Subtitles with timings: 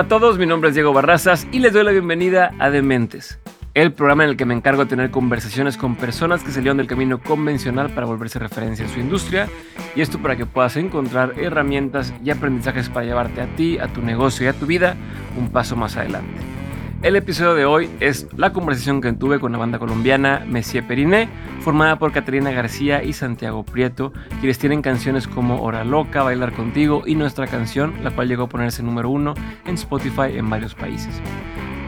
[0.00, 3.38] Hola a todos, mi nombre es Diego Barrazas y les doy la bienvenida a Dementes,
[3.74, 6.86] el programa en el que me encargo de tener conversaciones con personas que salieron del
[6.86, 9.46] camino convencional para volverse referencia en su industria
[9.94, 14.00] y esto para que puedas encontrar herramientas y aprendizajes para llevarte a ti, a tu
[14.00, 14.96] negocio y a tu vida
[15.36, 16.40] un paso más adelante.
[17.02, 21.30] El episodio de hoy es la conversación que tuve con la banda colombiana Messier Periné,
[21.60, 27.02] formada por Caterina García y Santiago Prieto, quienes tienen canciones como Hora Loca, Bailar Contigo
[27.06, 29.32] y Nuestra Canción, la cual llegó a ponerse número uno
[29.64, 31.22] en Spotify en varios países.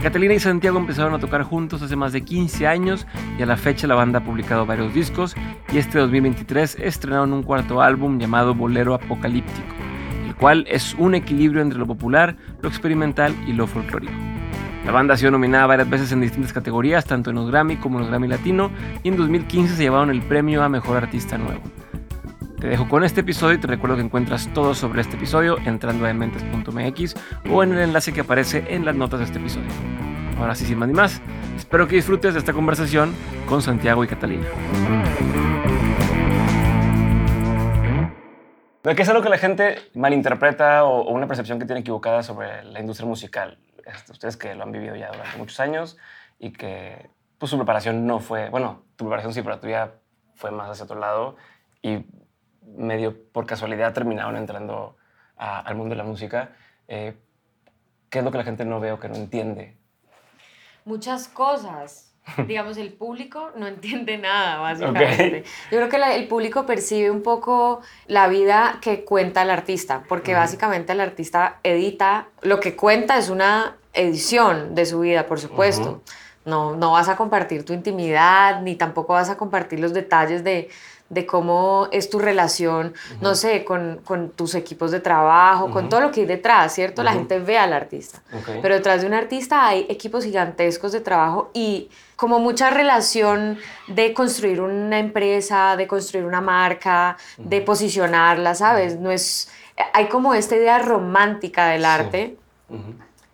[0.02, 3.06] Catalina y Santiago empezaron a tocar juntos hace más de 15 años
[3.38, 5.36] y a la fecha la banda ha publicado varios discos
[5.74, 9.74] y este 2023 estrenaron un cuarto álbum llamado Bolero Apocalíptico,
[10.26, 14.31] el cual es un equilibrio entre lo popular, lo experimental y lo folclórico.
[14.84, 17.98] La banda ha sido nominada varias veces en distintas categorías, tanto en los Grammy como
[17.98, 18.70] en los Grammy Latino,
[19.02, 21.62] y en 2015 se llevaron el premio a Mejor Artista Nuevo.
[22.58, 26.04] Te dejo con este episodio y te recuerdo que encuentras todo sobre este episodio entrando
[26.04, 27.14] a dementes.mx
[27.50, 29.68] o en el enlace que aparece en las notas de este episodio.
[30.38, 31.20] Ahora sí, sin más ni más,
[31.56, 33.14] espero que disfrutes de esta conversación
[33.48, 34.46] con Santiago y Catalina.
[38.82, 42.80] ¿Qué es algo que la gente malinterpreta o, una percepción que tiene equivocada sobre la
[42.80, 43.58] industria musical?
[43.86, 45.96] Este, ustedes que lo han vivido ya durante muchos años
[46.38, 49.94] y que pues, su preparación no fue, bueno, tu preparación sí, pero tuya
[50.34, 51.36] fue más hacia otro lado
[51.82, 52.04] y
[52.62, 54.96] medio por casualidad terminaron entrando
[55.36, 56.52] al mundo de la música.
[56.86, 57.16] Eh,
[58.08, 59.76] ¿Qué es lo que la gente no ve o que no entiende?
[60.84, 62.11] Muchas cosas.
[62.46, 65.44] Digamos, el público no entiende nada, básicamente.
[65.70, 70.34] Yo creo que el público percibe un poco la vida que cuenta el artista, porque
[70.34, 76.02] básicamente el artista edita, lo que cuenta es una edición de su vida, por supuesto.
[76.44, 80.68] No, no vas a compartir tu intimidad, ni tampoco vas a compartir los detalles de,
[81.12, 86.00] de cómo es tu relación, no sé, con, con, tus equipos de trabajo, con todo
[86.00, 87.02] lo que hay detrás, ¿cierto?
[87.02, 88.22] La gente ve al artista.
[88.62, 93.58] Pero detrás de un artista hay equipos gigantescos de trabajo y como mucha relación
[93.88, 98.98] de construir una empresa, de construir una marca, de posicionarla, ¿sabes?
[98.98, 99.50] No es,
[99.92, 102.38] hay como esta idea romántica del arte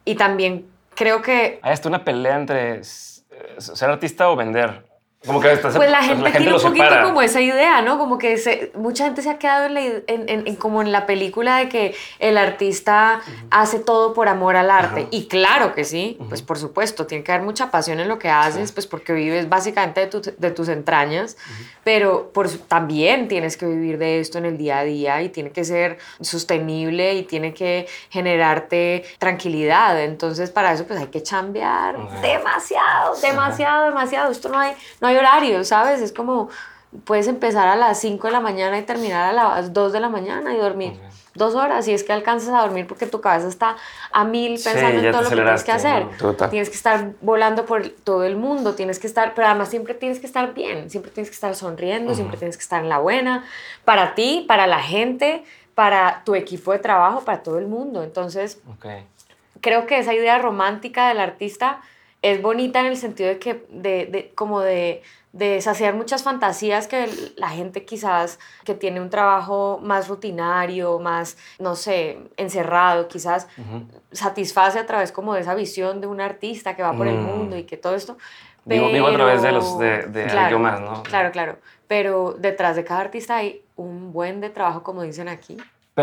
[0.04, 0.66] y también
[0.98, 1.60] creo que...
[1.62, 4.87] Hay hasta una pelea entre ser artista o vender.
[5.26, 7.98] Como que pues la gente, tiene un poquito como esa idea, ¿no?
[7.98, 11.68] Como que se, mucha gente se ha quedado en, en, como en la película de
[11.68, 13.20] que el artista
[13.50, 15.08] hace todo por amor al arte.
[15.10, 18.28] Y claro que sí, pues por supuesto, tiene que haber mucha pasión en lo que
[18.28, 21.36] haces, pues porque vives básicamente de, de tus entrañas,
[21.82, 25.50] pero por, también tienes que vivir de esto en el día a día y tiene
[25.50, 30.00] que ser sostenible y tiene que generarte tranquilidad.
[30.00, 34.30] Entonces para eso pues hay que chambear demasiado, demasiado, demasiado.
[34.30, 34.76] Esto no hay
[35.08, 36.00] hay horario, ¿sabes?
[36.00, 36.48] Es como
[37.04, 40.08] puedes empezar a las 5 de la mañana y terminar a las 2 de la
[40.08, 40.98] mañana y dormir
[41.38, 43.76] dos horas y es que alcanzas a dormir porque tu cabeza está
[44.12, 46.06] a mil pensando en todo lo que tienes que hacer.
[46.50, 50.18] Tienes que estar volando por todo el mundo, tienes que estar, pero además siempre tienes
[50.18, 53.44] que estar bien, siempre tienes que estar sonriendo, siempre tienes que estar en la buena,
[53.86, 58.02] para ti, para la gente, para tu equipo de trabajo, para todo el mundo.
[58.02, 58.60] Entonces,
[59.60, 61.80] creo que esa idea romántica del artista
[62.22, 65.02] es bonita en el sentido de que, de, de, como de,
[65.32, 71.36] de saciar muchas fantasías que la gente quizás que tiene un trabajo más rutinario, más,
[71.58, 73.46] no sé, encerrado, quizás
[74.12, 77.22] satisface a través como de esa visión de un artista que va por el mm.
[77.22, 78.18] mundo y que todo esto.
[78.66, 81.02] Pero, vivo, a través de los de, de claro, más, ¿no?
[81.02, 81.56] Claro, claro.
[81.86, 85.56] Pero detrás de cada artista hay un buen de trabajo, como dicen aquí.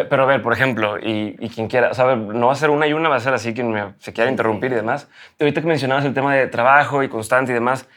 [0.04, 2.92] Pero, a ver, por ejemplo, y, quien quiera, saber, no va a ser una y
[2.92, 5.08] una, va a ser así quien se quiera interrumpir y demás.
[5.40, 7.88] Ahorita que mencionabas el tema de trabajo y constante y demás,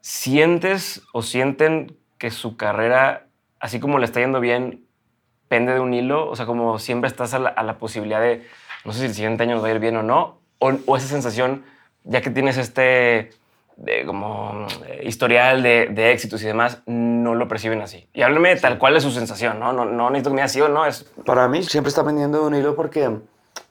[0.00, 3.26] ¿sientes o sienten que su carrera,
[3.58, 4.84] así como le está yendo bien,
[5.48, 6.30] pende de un hilo?
[6.30, 8.46] O sea, como siempre estás a la, posibilidad de,
[8.84, 10.96] no sé si el siguiente año nos va a ir bien o no, o, o
[10.96, 11.64] esa sensación,
[12.04, 13.30] ya que tienes este
[13.76, 18.08] de como eh, historial de, de, éxitos y demás, no lo perciben así.
[18.12, 19.72] Y háblame tal cual es su sensación, ¿no?
[19.72, 20.86] No, no necesito que me diga sí o no.
[20.86, 21.04] Es...
[21.24, 23.18] Para mí siempre está pendiendo de un hilo porque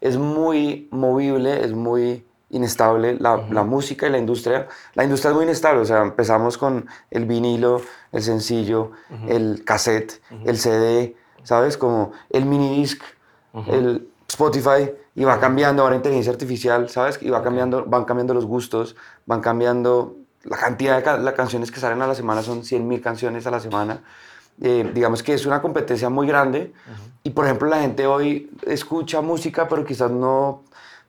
[0.02, 4.68] es muy movible, es muy inestable la, la, música y la industria.
[4.94, 7.82] La industria es muy inestable, o sea, empezamos con el vinilo,
[8.12, 8.92] el sencillo,
[9.28, 11.78] el cassette, el CD, ¿sabes?
[11.78, 13.02] Como el mini disc,
[13.68, 17.20] el Spotify y va cambiando ahora inteligencia artificial, ¿sabes?
[17.22, 18.96] Y va cambiando, van cambiando los gustos,
[19.26, 23.48] van cambiando la cantidad de las canciones que salen a la semana, son 100.000 canciones
[23.48, 24.02] a la semana.
[24.62, 26.74] Eh, digamos que es una competencia muy grande
[27.24, 30.62] y por ejemplo la gente hoy escucha música pero quizás no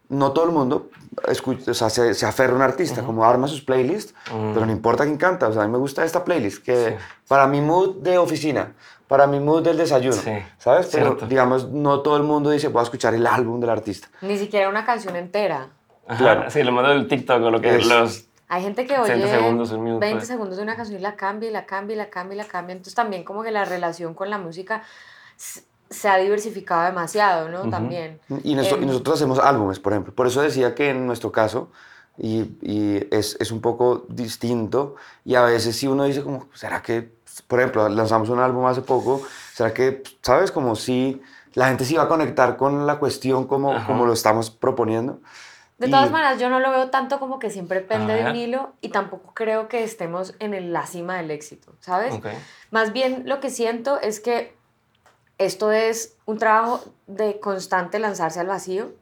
[0.08, 0.88] no todo el mundo
[1.28, 5.04] escucha, o sea, se, aferra a un artista, como arma sus playlists, pero no importa
[5.04, 5.48] quién canta.
[5.48, 6.96] O sea, a mí me gusta esta playlist, que
[7.28, 8.74] para mi mood de oficina,
[9.08, 10.20] para mi mood del desayuno,
[10.58, 10.88] ¿sabes?
[10.92, 14.08] Pero, digamos, no todo el mundo dice, voy a escuchar el álbum del artista.
[14.20, 15.68] Ni siquiera una canción entera.
[16.06, 16.50] Claro.
[16.50, 17.86] Sí, lo mando del TikTok o lo que es.
[17.86, 18.26] los...
[18.48, 21.16] Hay gente que oye 20 segundos, un minuto, 20 segundos de una canción y la
[21.16, 22.72] cambia y la cambia y la cambia y la cambia.
[22.72, 24.82] Entonces también como que la relación con la música
[25.90, 27.68] se ha diversificado demasiado, ¿no?
[27.70, 28.20] También.
[28.42, 30.14] Y, em, nosotros hacemos álbumes, por ejemplo.
[30.14, 31.70] Por eso decía que en nuestro caso,
[32.18, 36.82] y, y es, es, un poco distinto, y a veces si uno dice como, ¿será
[36.82, 37.12] que,
[37.46, 39.22] por ejemplo, lanzamos un álbum hace poco,
[39.52, 41.22] ¿será que, sabes, como si
[41.54, 45.20] la gente se iba a conectar con la cuestión como, como lo estamos proponiendo?
[45.78, 48.74] De todas maneras, yo no lo veo tanto como que siempre pende de un hilo
[48.80, 52.14] y tampoco creo que estemos en la cima del éxito, ¿sabes?
[52.70, 54.54] Más bien lo que siento es que
[55.38, 58.92] esto es un trabajo de constante lanzarse al vacío,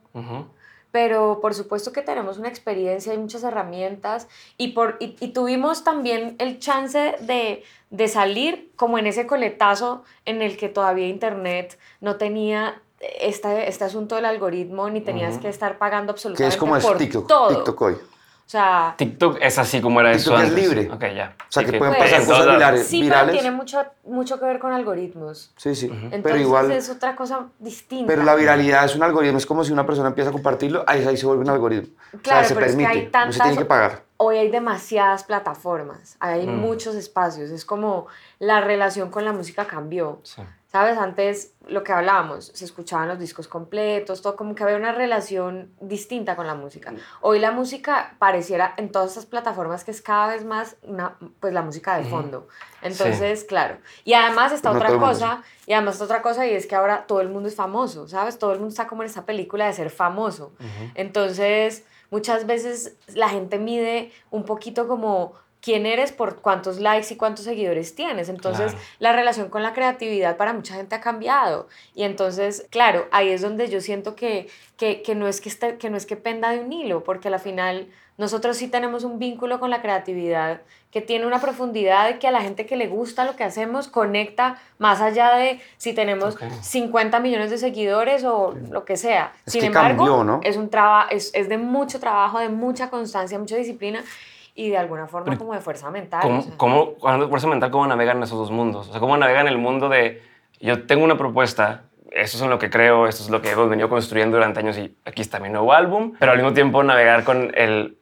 [0.93, 6.37] pero por supuesto que tenemos una experiencia y muchas herramientas y, por, y, tuvimos también
[6.39, 12.17] el chance de, de, salir como en ese coletazo en el que todavía Internet no
[12.17, 12.83] tenía
[13.21, 16.97] este, este asunto del algoritmo ni tenías que estar pagando absolutamente que es como por
[16.97, 17.49] TikTok, todo.
[17.49, 17.95] TikTok hoy.
[17.95, 20.91] O sea, TikTok es así como era TikTok eso es libre.
[20.93, 21.35] Ok, ya.
[21.41, 22.87] O sea, que, pueden pasar cosas virales.
[22.87, 25.53] Sí, pero tiene mucho, mucho que ver con algoritmos.
[25.57, 25.87] Sí, sí.
[25.87, 28.07] Entonces pero igual, es otra cosa distinta.
[28.07, 29.39] Pero la viralidad es un algoritmo.
[29.39, 31.95] Es como si una persona empieza a compartirlo, ahí, ahí se vuelve un algoritmo.
[32.23, 32.83] Claro, o sea, se permite.
[32.83, 34.03] Es que hay tantas, no se tiene que pagar.
[34.19, 36.55] Hoy hay demasiadas plataformas, hay mm.
[36.55, 37.51] muchos espacios.
[37.51, 38.07] Es como
[38.39, 40.21] la relación con la música cambió.
[40.25, 40.43] Sí.
[40.73, 40.97] ¿Sabes?
[40.97, 45.71] Antes lo que hablábamos, se escuchaban los discos completos, todo como que había una relación
[45.83, 46.95] distinta con la música.
[47.21, 51.53] Hoy la música pareciera en todas estas plataformas que es cada vez más una, pues
[51.53, 52.49] la música de fondo.
[52.81, 53.77] Entonces, claro.
[54.05, 57.21] Y además está otra cosa, y además está otra cosa y es que ahora todo
[57.21, 58.39] el mundo es famoso, ¿sabes?
[58.39, 60.55] Todo el mundo está como en esa película de ser famoso.
[60.95, 67.17] Entonces, muchas veces la gente mide un poquito como quién eres por cuántos likes y
[67.17, 68.29] cuántos seguidores tienes.
[68.29, 71.69] Entonces, la relación con la creatividad para mucha gente ha cambiado.
[71.95, 75.79] Y entonces, claro, ahí es donde yo siento que, que, que no, es que, esté,
[75.79, 77.87] que no es que penda de un hilo, porque al final
[78.19, 82.31] nosotros sí tenemos un vínculo con la creatividad que tiene una profundidad de que a
[82.31, 87.19] la gente que le gusta lo que hacemos conecta más allá de si tenemos 50
[87.21, 89.33] millones de seguidores o lo que sea.
[89.47, 90.41] Sin embargo, ¿no?
[90.43, 90.69] es, un
[91.11, 94.05] es, es de mucho trabajo, de mucha constancia, mucha disciplina
[94.55, 96.21] y de alguna forma como de fuerza mental.
[96.57, 98.89] ¿Cómo, cuando fuerza mental, cómo navegan esos dos mundos?
[98.89, 100.23] O sea, ¿cómo navegan el mundo de
[100.61, 103.69] yo tengo una propuesta, esto es en lo que creo, esto es lo que hemos
[103.69, 107.25] venido construyendo durante años y aquí está mi nuevo álbum, pero al mismo tiempo navegar
[107.25, 107.99] con el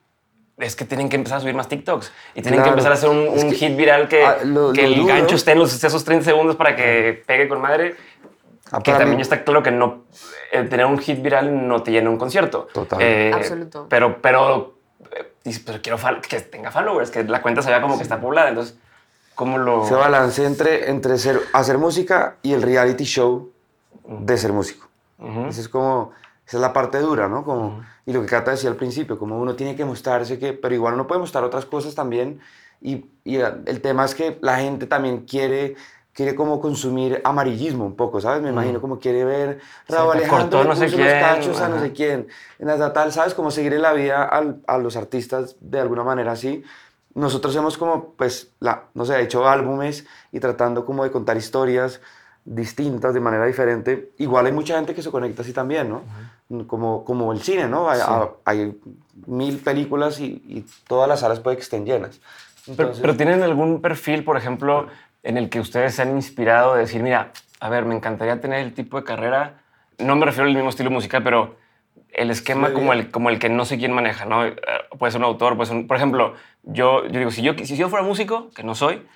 [0.58, 3.08] es que tienen que empezar a subir más TikToks y tienen que empezar a hacer
[3.08, 4.37] un, hit viral que, ah,
[4.75, 7.97] que el gancho esté en los, esos 30 segundos para que pegue con madre.
[8.70, 10.05] Ah, que también está claro que no
[10.50, 12.69] tener un hit viral no te llena un concierto.
[12.73, 13.00] Total.
[13.00, 13.87] Eh, Absoluto.
[13.88, 14.80] Pero, pero
[15.44, 15.99] dice, pero quiero
[16.29, 18.49] que tenga followers, que la cuenta se vea como que está poblada.
[18.49, 18.76] Entonces,
[19.35, 19.87] ¿cómo lo...?
[19.87, 23.52] Se balance entre, entre ser, hacer música y el reality show
[24.05, 24.88] de ser músico.
[25.49, 26.12] Esa es como...
[26.47, 27.44] Esa es la parte dura, ¿no?
[27.44, 30.52] Como, Y lo que Cata decía al principio, como uno tiene que mostrarse que...
[30.52, 32.41] Pero igual uno puede mostrar otras cosas también.
[32.81, 35.76] Y, y el tema es que la gente también quiere
[36.12, 38.43] quiere como consumir amarillismo un poco, ¿sabes?
[38.43, 41.93] Me imagino como quiere ver Raúl Alejandro no sé quién, los cachos a no sé
[41.93, 42.29] quién.
[42.59, 43.35] En la tal, ¿sabes?
[43.35, 46.62] Como seguir en la vida a los artistas de alguna manera así.
[47.15, 52.01] Nosotros hemos como, pues, la, no sé, hecho álbumes y tratando como de contar historias
[52.45, 54.12] distintas de manera diferente.
[54.19, 56.02] Igual hay mucha gente que se conecta así también, ¿no?
[56.67, 57.88] como, como el cine, ¿no?
[58.45, 58.79] Hay,
[59.26, 62.21] mil películas y, y, todas las salas puede que estén llenas.
[62.76, 64.88] pero, pero, ¿tienen algún perfil, por ejemplo,
[65.23, 68.61] en el que ustedes se han inspirado de decir, mira, a ver, me encantaría tener
[68.61, 69.61] el tipo de carrera,
[69.99, 71.57] no me refiero al mismo estilo musical, pero
[72.12, 74.47] el esquema como el, como el que no sé quién maneja, ¿no?
[74.47, 74.57] Eh,
[74.99, 77.89] puede ser un autor, puede ser por ejemplo, yo, yo digo, si yo, si yo
[77.89, 79.07] fuera músico, que no soy,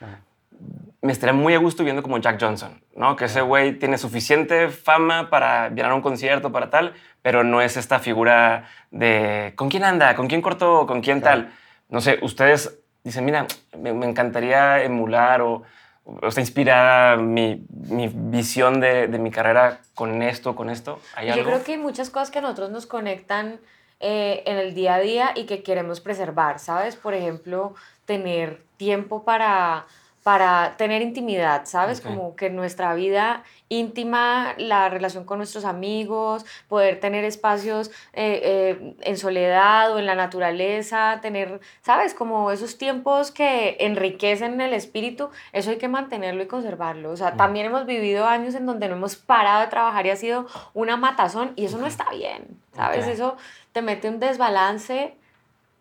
[1.00, 3.16] me estaría muy a gusto viendo como Jack Johnson, ¿no?
[3.16, 7.76] Que ese güey tiene suficiente fama para llenar un concierto, para tal, pero no es
[7.76, 10.14] esta figura de ¿con quién anda?
[10.14, 10.86] ¿Con quién cortó?
[10.86, 11.52] ¿Con quién tal?
[11.88, 13.46] No sé, ustedes dicen, mira,
[13.78, 15.62] me, me encantaría emular o
[16.04, 21.00] o está inspirada mi, mi visión de, de, mi carrera con esto, con esto?
[21.16, 23.58] ¿Hay Yo creo que hay muchas cosas que a nosotros nos conectan
[24.00, 26.94] eh, en el día a día y que queremos preservar, ¿sabes?
[26.96, 29.86] Por ejemplo, tener tiempo para
[30.24, 32.00] para tener intimidad, ¿sabes?
[32.00, 38.94] Como que nuestra vida íntima, la relación con nuestros amigos, poder tener espacios eh, eh,
[39.02, 42.14] en soledad o en la naturaleza, tener, ¿sabes?
[42.14, 47.10] Como esos tiempos que enriquecen el espíritu, eso hay que mantenerlo y conservarlo.
[47.10, 50.16] O sea, también hemos vivido años en donde no hemos parado de trabajar y ha
[50.16, 53.06] sido una matazón y eso no está bien, ¿sabes?
[53.06, 53.36] Eso
[53.72, 55.16] te mete un desbalance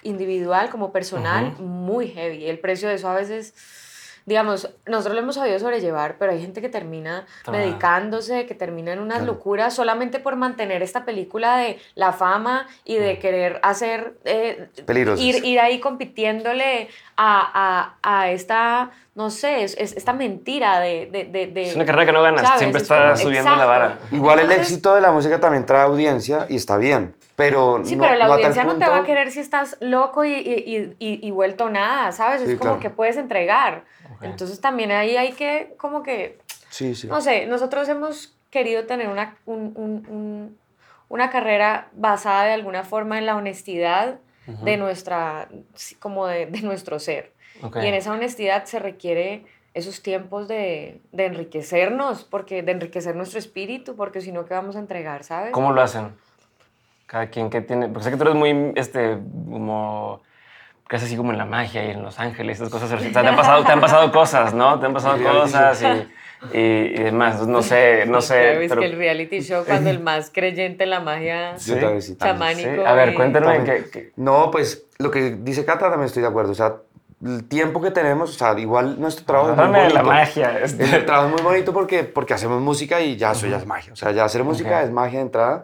[0.02, 2.48] individual como personal muy heavy.
[2.48, 3.54] El precio de eso a veces
[4.26, 9.00] digamos, nosotros lo hemos sabido sobrellevar, pero hay gente que termina medicándose, que termina en
[9.00, 14.70] unas locuras solamente por mantener esta película de la fama y de querer hacer, eh,
[15.18, 21.48] ir, ir, ahí compitiéndole a, a, a, esta, no sé, es, esta mentira de, de,
[21.48, 24.00] de, Es una carrera que no ganas, siempre está subiendo la vara.
[24.12, 27.14] Igual el éxito de la música también trae audiencia y está bien.
[27.36, 30.96] Pero sí, pero la audiencia no te va a querer si estás loco y, y,
[31.00, 32.44] y, y vuelto nada, ¿sabes?
[32.44, 33.84] es como que puedes entregar.
[34.24, 36.40] Entonces también ahí hay que, como que,
[36.70, 37.08] sí, sí.
[37.08, 40.58] no sé, nosotros hemos querido tener una, un, un,
[41.10, 45.48] una carrera basada de alguna forma en la honestidad de nuestra,
[46.00, 47.32] como de, de nuestro ser.
[47.82, 53.40] Y en esa honestidad se requiere esos tiempos de, de, enriquecernos, porque de enriquecer nuestro
[53.40, 55.52] espíritu, porque si no, ¿qué vamos a entregar, sabes?
[55.52, 56.14] ¿Cómo lo hacen?
[57.06, 59.18] Cada quien que tiene, porque sé que tú eres muy, este,
[59.50, 60.22] como
[60.94, 62.94] casi así como en la magia y en Los Ángeles, esas cosas.
[62.94, 64.80] O sea, te han pasado, te han pasado cosas, ¿no?
[64.80, 67.48] Te han pasado cosas y, y, demás.
[67.48, 68.64] No sé, no sé.
[68.64, 71.74] Es que el reality show, cuando el más creyente en la magia ¿Sí?
[72.20, 72.86] chamánico.
[72.86, 73.64] A ver, cuéntame.
[73.64, 76.52] Que, No, pues lo que dice Cata también estoy de acuerdo.
[76.52, 76.76] O sea,
[77.26, 79.96] el tiempo que tenemos, o sea, igual nuestro trabajo es muy bonito.
[79.96, 80.60] la magia.
[80.60, 80.96] Este.
[80.96, 83.94] El trabajo es muy bonito porque, porque hacemos música y ya eso ya es magia.
[83.94, 85.64] O sea, ya hacer música es magia de entrada.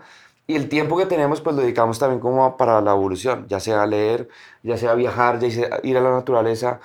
[0.50, 3.86] Y el tiempo que tenemos, pues lo dedicamos también como para la evolución, ya sea
[3.86, 4.29] leer,
[4.63, 6.79] ya sea viajar, ya sea ir a la naturaleza,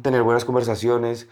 [0.00, 1.28] tener buenas conversaciones,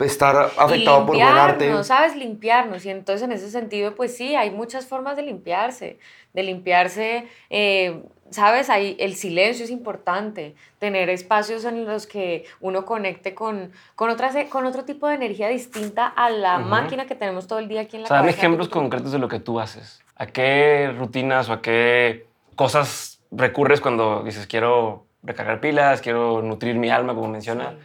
[0.00, 1.70] estar afectado por buen arte.
[1.70, 2.84] No sabes limpiarnos.
[2.84, 6.00] Y entonces en ese sentido, pues sí, hay muchas formas de limpiarse,
[6.32, 7.28] de limpiarse.
[7.48, 8.68] Eh, ¿Sabes?
[8.68, 14.34] Ahí el silencio es importante, tener espacios en los que uno conecte con, con, otras,
[14.48, 17.98] con otro tipo de energía distinta a la máquina que tenemos todo el día aquí
[17.98, 20.03] en la o sea, ejemplos concretos de lo que tú haces.
[20.16, 26.76] ¿A qué rutinas o a qué cosas recurres cuando dices quiero recargar pilas, quiero nutrir
[26.76, 27.76] mi alma, como menciona?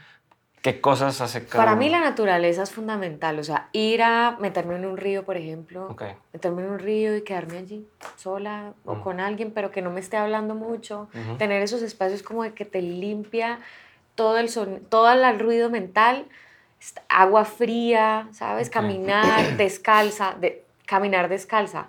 [0.62, 3.40] ¿Qué cosas hace cada Para mí la naturaleza es fundamental.
[3.40, 5.96] O sea, ir a meterme en un río, por ejemplo.
[6.34, 9.02] Meterme en un río y quedarme allí sola o mm.
[9.02, 11.08] con alguien, pero que no me esté hablando mucho.
[11.38, 13.60] Tener esos espacios como de que te limpia
[14.16, 16.26] todo el, son, todo el ruido mental.
[17.08, 18.70] Agua fría, ¿sabes?
[18.70, 20.36] Caminar descalza.
[20.40, 21.88] De, caminar descalza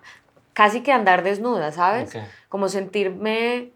[0.60, 2.12] casi que andar desnuda, ¿sabes?
[2.50, 3.70] Como sentirme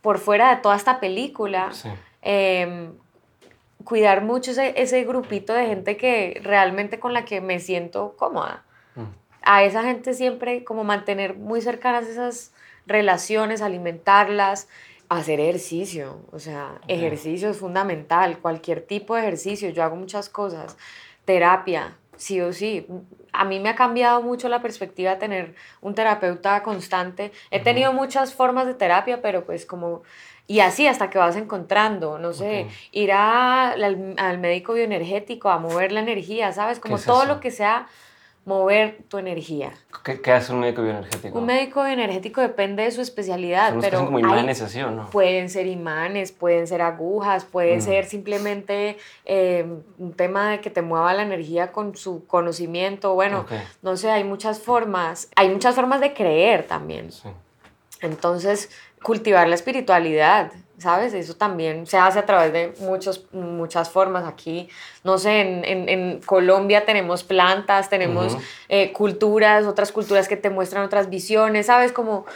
[0.00, 1.70] por fuera de toda esta película.
[2.22, 2.94] Em,
[3.84, 8.64] cuidar mucho ese, grupito de gente que realmente con la que me siento cómoda.
[8.94, 9.02] Mm.
[9.42, 12.54] A esa gente siempre como mantener muy cercanas esas
[12.86, 14.66] relaciones, alimentarlas,
[15.10, 16.22] hacer ejercicio.
[16.32, 19.68] O sea, ejercicio es fundamental, cualquier tipo de ejercicio.
[19.68, 20.78] Yo hago muchas cosas.
[21.26, 22.86] Terapia, sí o sí.
[23.32, 27.32] A mí me ha cambiado mucho la perspectiva de tener un terapeuta constante.
[27.50, 30.02] He tenido muchas formas de terapia, pero pues como...
[30.46, 35.92] Y así hasta que vas encontrando, no sé, ir al, al, médico bioenergético a mover
[35.92, 36.80] la energía, ¿sabes?
[36.80, 37.86] Como todo lo que sea
[38.48, 39.74] mover tu energía.
[40.02, 41.38] ¿Qué, hace un médico bioenergético?
[41.38, 45.10] Un médico bioenergético depende de su especialidad, pero como imanes así o no?
[45.10, 47.80] Pueden ser imanes, pueden ser agujas, puede mm.
[47.82, 49.66] ser simplemente eh,
[49.98, 53.12] un tema de que te mueva la energía con su conocimiento.
[53.12, 53.44] Bueno,
[53.82, 55.28] no sé, hay muchas formas.
[55.36, 57.10] Hay muchas formas de creer también.
[58.00, 58.70] Entonces,
[59.02, 61.12] cultivar la espiritualidad, ¿sabes?
[61.14, 64.24] Eso también se hace a través de muchos, muchas formas.
[64.24, 64.68] Aquí,
[65.04, 68.36] no sé, en, en, Colombia tenemos plantas, tenemos
[68.68, 71.92] eh, culturas, otras culturas que te muestran otras visiones, ¿sabes?
[71.92, 72.26] Como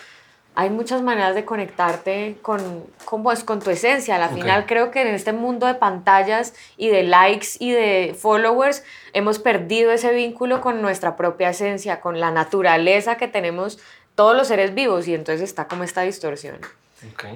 [0.55, 4.23] hay muchas maneras de conectarte con, con, pues, con tu esencia.
[4.23, 8.85] Al final creo que en este mundo de pantallas y de likes y de followers
[9.15, 13.79] hemos perdido ese vínculo con nuestra propia esencia, con la naturaleza que tenemos
[14.15, 16.59] todos los seres vivos y entonces está como esta distorsión.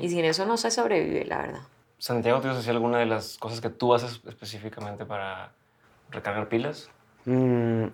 [0.00, 1.61] Y sin eso no se sobrevive, la verdad.
[1.99, 5.52] Santiago, ¿tienes así alguna de las cosas que tú haces específicamente para
[6.11, 6.90] recargar pilas?
[7.25, 7.87] Mm,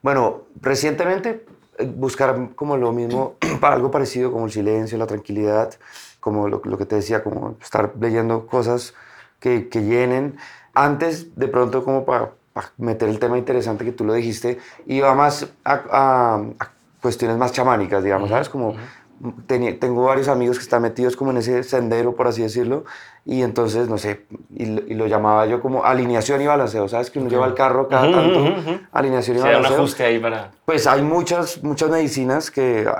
[0.00, 1.44] bueno, recientemente
[1.78, 5.74] eh, buscar como lo mismo, para algo parecido como el silencio, la tranquilidad,
[6.20, 8.94] como lo, lo que te decía, como estar leyendo cosas
[9.40, 10.36] que, que llenen.
[10.74, 12.32] Antes, de pronto, como para,
[12.76, 18.04] meter el tema interesante que tú lo dijiste, iba más a, a, cuestiones más chamánicas,
[18.04, 18.48] digamos, ¿sabes?
[18.48, 18.74] Como
[19.46, 22.84] tengo varios amigos que están metidos como en ese sendero, por así decirlo,
[23.24, 27.10] y entonces, no sé, y, lo llamaba yo como alineación y balanceo, ¿sabes?
[27.10, 28.54] Que uno lleva el carro cada tanto,
[28.90, 29.70] alineación y sí, balanceo.
[29.70, 30.50] un ajuste ahí para...
[30.64, 32.90] Pues hay muchas, muchas medicinas que,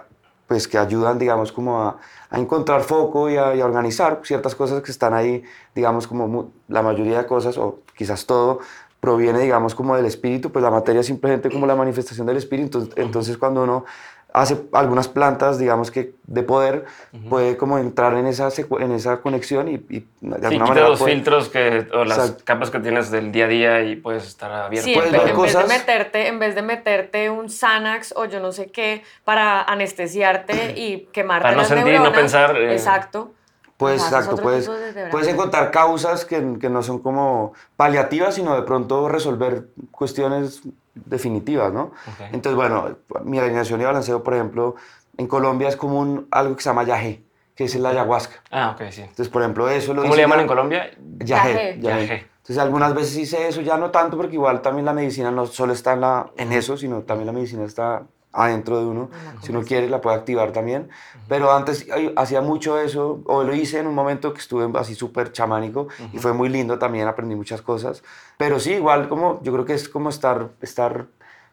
[0.47, 1.99] pues, que ayudan, digamos, como a,
[2.31, 5.43] a encontrar foco y a, y a, organizar ciertas cosas que están ahí,
[5.75, 8.61] digamos, como la mayoría de cosas, o quizás todo,
[9.02, 12.79] proviene, digamos, como del espíritu, pues la materia es simplemente como la manifestación del espíritu,
[12.79, 13.85] entonces, entonces cuando uno
[14.32, 16.86] hace algunas plantas, digamos que de poder,
[17.28, 18.48] puede como entrar en esa,
[18.80, 20.88] en esa conexión y, y de alguna manera...
[20.88, 24.50] los filtros que, o las capas que tienes del día a día y puedes estar
[24.50, 24.86] abierto.
[24.86, 28.66] Sí, en, vez de meterte, en vez de meterte un Xanax o yo no sé
[28.66, 32.56] qué para anestesiarte y quemarte Para no sentir, no pensar...
[32.56, 33.32] Eh, exacto.
[33.76, 34.70] Pues, exacto, puedes,
[35.10, 40.62] puedes encontrar causas que, que, no son como paliativas, sino de pronto resolver cuestiones
[40.94, 41.92] definitivas, ¿no?
[42.32, 44.76] Entonces, bueno, mi alineación y balanceo, por ejemplo,
[45.16, 47.22] en Colombia es común algo que se llama yagé,
[47.54, 48.42] que es la ayahuasca.
[48.50, 49.02] Ah, ok, sí.
[49.02, 50.90] Entonces, por ejemplo, eso lo ¿Cómo le llaman en Colombia?
[51.18, 51.72] Yagé.
[51.72, 55.72] Entonces, algunas veces hice eso, ya no tanto, porque igual también la medicina no solo
[55.72, 59.10] está en, la, en eso, sino también la medicina está adentro de uno.
[59.42, 60.88] Si uno quiere, la puede activar también.
[61.28, 61.86] Pero antes
[62.16, 66.18] hacía mucho eso, o lo hice en un momento que estuve así súper chamánico y
[66.18, 68.02] fue muy lindo también, aprendí muchas cosas.
[68.36, 71.06] Pero sí, igual como yo creo que es como estar, estar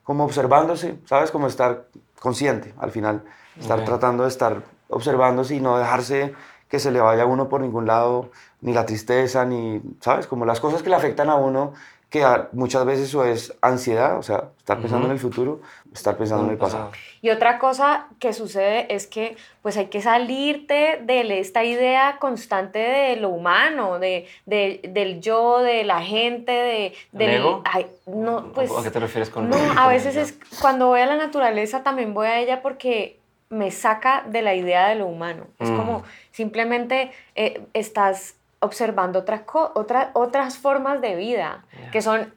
[0.03, 1.31] como observándose, ¿sabes?
[1.31, 1.85] Como estar
[2.19, 3.23] consciente al final,
[3.59, 6.33] estar tratando de estar observándose y no dejarse
[6.67, 8.29] que se le vaya a uno por ningún lado,
[8.61, 10.27] ni la tristeza, ni, ¿sabes?
[10.27, 11.73] Como las cosas que le afectan a uno,
[12.09, 15.61] que muchas veces eso es ansiedad, o sea, estar pensando en el futuro,
[15.93, 16.91] estar pensando en el pasado.
[17.21, 22.79] Y otra cosa que sucede es que pues hay que salirte de esta idea constante
[22.79, 26.93] de lo humano, de, de del yo, de la gente, de...
[27.11, 27.63] Del, ego?
[28.07, 31.15] no, pues, ¿A qué te refieres con No, a veces es cuando voy a la
[31.15, 35.47] naturaleza también voy a ella porque me saca de la idea de lo humano.
[35.59, 39.41] Es como simplemente eh, estás observando otras,
[39.73, 42.33] otras, otras formas de vida que son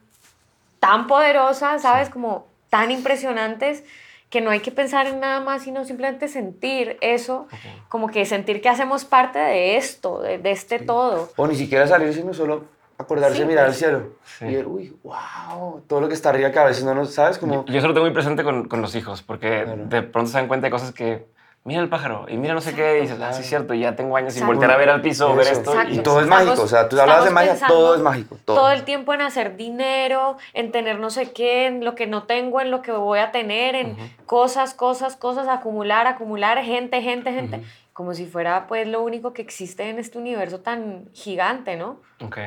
[0.81, 2.11] tan poderosas, ¿sabes?
[2.11, 3.85] Como tan impresionantes
[4.31, 7.47] que no hay que pensar en nada más, sino simplemente sentir eso,
[7.91, 11.31] como que sentir que hacemos parte de esto, de, este todo.
[11.37, 12.65] O ni siquiera salir, sino solo
[12.97, 14.15] acordarse de mirar al cielo.
[14.41, 17.37] Y ver, uy, wow, todo lo que está arriba que a veces no nos, ¿sabes?
[17.37, 17.67] Como...
[17.67, 20.49] Yo, eso lo tengo muy presente con, con los hijos, porque de pronto se dan
[20.49, 21.27] cuenta de cosas que
[21.65, 23.95] mira el pájaro y mira no sé qué, y dices, ah, sí es cierto, ya
[23.95, 25.75] tengo años sin voltear a ver al piso, ver esto.
[25.89, 28.37] Y todo es mágico, o sea, tú hablabas de magia, todo es mágico.
[28.45, 28.71] Todo.
[28.71, 32.61] el tiempo en hacer dinero, en tener no sé qué, en lo que no tengo,
[32.61, 37.63] en lo que voy a tener, en cosas, cosas, cosas, acumular, acumular, gente, gente, gente.
[37.93, 42.01] Como si fuera pues lo único que existe en este universo tan gigante, ¿no?
[42.25, 42.39] Ok.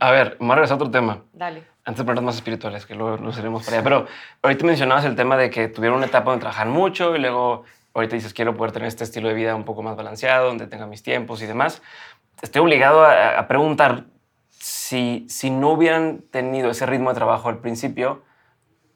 [0.00, 1.22] A ver, vamos a regresar a otro tema.
[1.32, 1.64] Dale.
[1.84, 3.84] Antes de ponernos más espirituales, que luego lo seremos para allá.
[3.84, 4.06] Pero
[4.42, 8.16] ahorita mencionabas el tema de que tuvieron una etapa donde trabajan mucho y luego ahorita
[8.16, 11.02] dices, quiero poder tener este estilo de vida un poco más balanceado, donde tenga mis
[11.02, 11.82] tiempos y demás,
[12.40, 14.04] estoy obligado a, preguntar
[14.48, 18.22] si, si no hubieran tenido ese ritmo de trabajo al principio,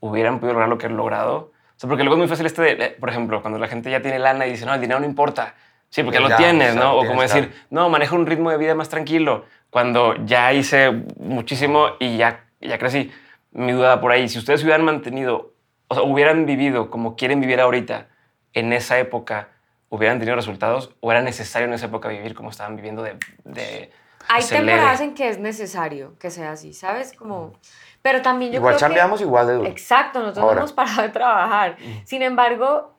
[0.01, 1.53] hubieran podido lograr lo que han logrado.
[1.77, 3.91] O sea, porque luego es muy fácil este, de, eh, por ejemplo, cuando la gente
[3.91, 5.55] ya tiene lana y dice, no, el dinero no importa.
[5.89, 6.97] Sí, porque lo tienes, ¿no?
[6.97, 9.45] O, como decir, no, manejo un ritmo de vida más tranquilo.
[9.71, 13.13] Cuando ya hice muchísimo y ya, ya crecí.
[13.53, 15.55] Mi duda por ahí, si ustedes hubieran mantenido,
[15.89, 18.09] o sea, hubieran vivido como quieren vivir ahorita,
[18.57, 19.51] en esa época
[19.90, 23.19] hubieran tenido resultados o era necesario en esa época vivir como estaban viviendo de...
[23.45, 23.92] de
[24.29, 27.12] Hay temporadas en que es necesario que sea así, ¿sabes?
[27.12, 27.53] Como...
[28.01, 29.69] Pero también yo igual creo chambeamos igual de duro.
[29.69, 31.77] Exacto, nosotros no hemos parado de trabajar.
[32.05, 32.95] Sin embargo,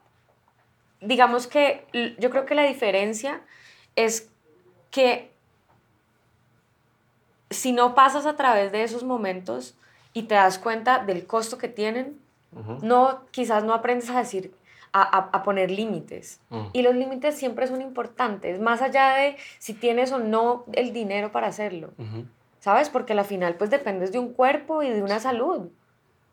[1.00, 1.84] digamos que
[2.18, 3.40] yo creo que la diferencia
[3.96, 4.30] es
[4.92, 5.32] que
[7.50, 9.74] si no pasas a través de esos momentos
[10.12, 12.20] y te das cuenta del costo que tienen,
[12.82, 14.54] no, quizás no aprendes a decir,
[14.92, 16.40] a, poner límites.
[16.50, 16.66] Mm.
[16.72, 21.32] Y los límites siempre son importantes, más allá de si tienes o no el dinero
[21.32, 21.90] para hacerlo.
[22.60, 22.90] ¿Sabes?
[22.90, 25.68] Porque al final pues dependes de un cuerpo y de una salud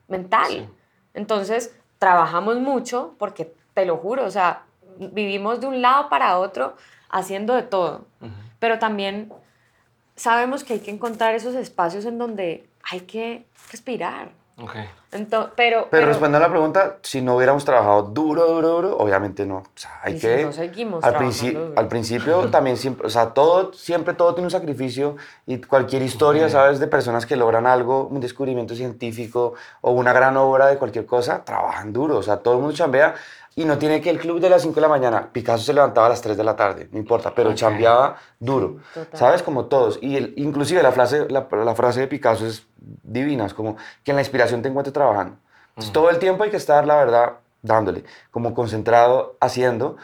[0.07, 0.69] mental.
[1.13, 4.63] Entonces, trabajamos mucho porque, te lo juro, o sea,
[4.97, 6.75] vivimos de un lado para otro
[7.09, 8.05] haciendo de todo.
[8.59, 9.31] Pero también
[10.15, 14.31] sabemos que hay que encontrar esos espacios en donde hay que respirar.
[14.57, 14.85] Okay.
[15.11, 19.45] Entonces, pero, pero, respondiendo a la pregunta, si no hubiéramos trabajado duro, duro, duro, obviamente
[19.45, 19.57] no.
[19.57, 20.51] O sea, hay que.
[20.53, 21.15] seguimos al,
[21.75, 26.47] al principio también siempre, o sea, todo, siempre todo tiene un sacrificio y cualquier historia,
[26.49, 26.79] ¿sabes?
[26.79, 31.43] De personas que logran algo, un descubrimiento científico o una gran obra de cualquier cosa,
[31.43, 32.17] trabajan duro.
[32.17, 33.15] O sea, todo el mundo chambea
[33.57, 35.29] y no tiene que el club de las 5 de la mañana.
[35.31, 38.77] Picasso se levantaba a las 3 de la tarde, no importa, pero chambeaba duro.
[39.13, 39.43] ¿Sabes?
[39.43, 39.97] Como todos.
[40.01, 42.67] Y el, inclusive la frase, la, frase de Picasso es
[43.15, 45.37] divina, es como que en la inspiración te encuentre trabajando.
[45.69, 49.97] Entonces, todo el tiempo hay que estar, la verdad, dándole, como concentrado, haciendo.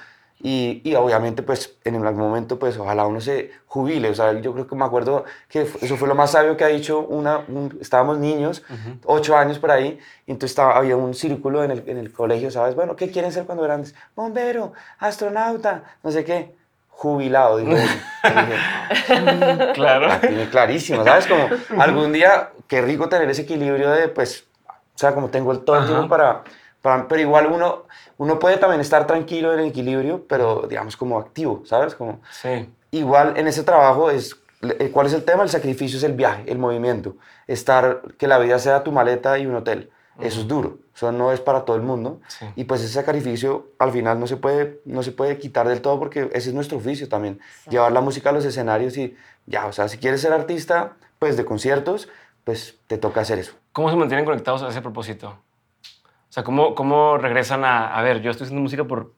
[0.43, 4.09] Y, y, obviamente, pues, en algún momento, pues, ojalá uno se jubile.
[4.09, 6.67] O sea, yo creo que me acuerdo que eso fue lo más sabio que ha
[6.67, 7.45] dicho una...
[7.79, 8.63] estábamos niños,
[9.05, 12.49] ocho años por ahí, y entonces estaba, había un círculo en el, en el colegio,
[12.49, 12.73] ¿sabes?
[12.73, 13.93] Bueno, ¿qué quieren ser cuando grandes?
[14.15, 16.55] Bombero, astronauta, no sé qué.
[16.89, 17.75] Jubilado, digo.
[19.73, 20.19] claro.
[20.21, 21.27] tiene clarísimo, ¿sabes?
[21.27, 21.49] Como
[21.81, 25.77] algún día, qué rico tener ese equilibrio de, pues, o sea, como tengo el, todo
[25.79, 26.43] el tiempo para
[26.81, 27.83] pero igual uno,
[28.17, 31.95] uno puede también estar tranquilo en el equilibrio, pero digamos como activo, ¿sabes?
[31.95, 32.73] Como, sí.
[32.91, 35.43] Igual en ese trabajo es, eh, ¿cuál es el tema?
[35.43, 37.17] El sacrificio es el viaje, el movimiento.
[37.45, 39.91] Estar, que la vida sea tu maleta y un hotel.
[40.19, 42.21] Eso es duro, eso no es para todo el mundo.
[42.55, 45.99] Y pues ese sacrificio al final no se, puede, no se puede quitar del todo
[45.99, 47.41] porque ese es nuestro oficio también.
[47.69, 51.37] Llevar la música a los escenarios y ya, o sea, si quieres ser artista, pues
[51.37, 52.09] de conciertos,
[52.43, 53.53] pues te toca hacer eso.
[53.73, 55.29] ¿Cómo se mantienen conectados a ese propósito?
[55.29, 59.13] O sea, ¿cómo, cómo regresan a, a ver, yo estoy haciendo música por,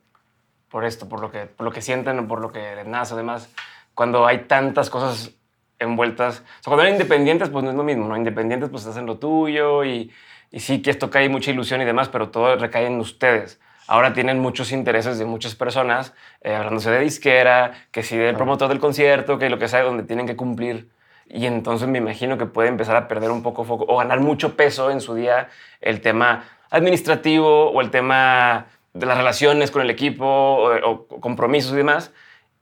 [0.70, 3.54] por esto, por lo, que, por lo que sienten, por lo que les nace, además,
[3.94, 5.32] cuando hay tantas cosas
[5.80, 6.40] envueltas.
[6.40, 8.18] O sea, cuando eran independientes, pues no es lo mismo, ¿no?
[8.18, 10.12] Independientes, pues hacen lo tuyo y,
[10.52, 13.60] y sí que esto cae mucha ilusión y demás, pero todo recae en ustedes.
[13.88, 18.70] Ahora tienen muchos intereses de muchas personas, eh, hablándose de disquera, que si del promotor
[18.70, 20.90] del concierto, que lo que sea, donde tienen que cumplir
[21.34, 24.56] y entonces me imagino que puede empezar a perder un poco foco o ganar mucho
[24.56, 25.50] peso en su día
[25.82, 31.78] el tema administrativo o el tema de las relaciones con el equipo o, compromisos y
[31.78, 32.12] demás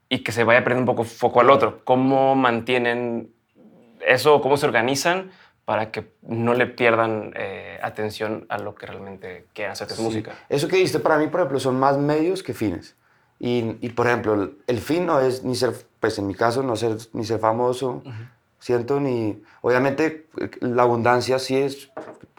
[0.08, 1.82] y que se vaya perdiendo un poco foco al otro.
[1.84, 3.34] ¿Cómo mantienen
[4.08, 4.40] eso?
[4.40, 5.32] ¿Cómo se organizan
[5.66, 10.00] para que no le pierdan eh, atención a lo que realmente quieren hacer, que es
[10.00, 10.32] música?
[10.48, 12.96] Eso que diste para mí, por ejemplo, son más medios que fines.
[13.38, 16.76] Y, y, por ejemplo, el, fin no es ni ser, pues en mi caso, no
[16.76, 18.04] ser ni ser famoso,
[18.62, 19.42] siento ni...
[19.62, 20.28] Obviamente
[20.62, 21.90] la abundancia sí es...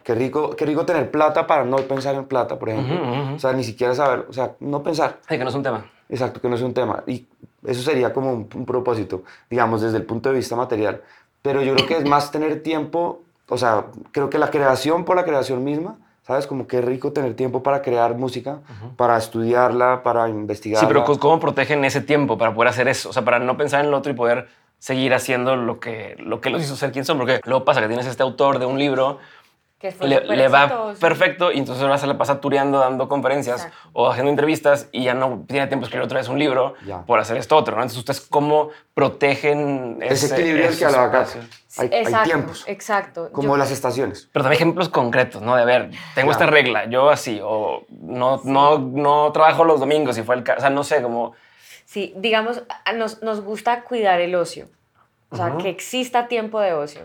[0.03, 3.35] Qué rico, qué rico tener plata para no pensar en plata, por ejemplo.
[3.37, 5.19] O sea, ni siquiera saber, o sea, no pensar.
[5.29, 5.85] Sí, que no es un tema.
[6.09, 7.05] Exacto, que no es un tema.
[7.07, 7.27] Y
[7.65, 11.03] eso sería como un, propósito, digamos, desde el punto de vista material.
[11.41, 15.15] Pero yo creo que es más tener tiempo, o sea, creo que la creación por
[15.15, 16.49] la creación misma, ¿sabes?
[16.49, 18.59] Como qué rico tener tiempo para crear música,
[18.97, 20.81] para estudiarla, para investigarla.
[20.81, 23.11] Sí, pero ¿cómo protegen ese tiempo para poder hacer eso?
[23.11, 24.49] O sea, para no pensar en el otro y poder
[24.83, 27.16] seguir haciendo lo que, lo que los hizo ser quien son.
[27.16, 29.21] Porque luego pasa que tienes este autor de un libro
[29.79, 34.31] que le, va perfecto y entonces ahora se le pasa tureando, dando conferencias o haciendo
[34.31, 36.75] entrevistas y ya no tiene tiempo de escribir otra vez un libro
[37.07, 37.77] por hacer esto otro.
[37.77, 37.83] ¿no?
[37.83, 41.27] Entonces, ¿ustedes cómo protegen ese, ese equilibrio que hablaba acá?
[41.79, 42.64] Hay, exacto, tiempos.
[42.66, 43.29] Exacto.
[43.31, 44.29] Como las estaciones.
[44.33, 45.55] Pero también ejemplos concretos, ¿no?
[45.55, 50.16] De, a ver, tengo esta regla, yo así, o no, no, no trabajo los domingos,
[50.16, 50.59] si fue el caso.
[50.59, 51.35] O sea, no sé, como
[51.93, 52.63] Sí, digamos,
[52.97, 54.67] nos, nos gusta cuidar el ocio.
[55.29, 57.03] O sea, que exista tiempo de ocio,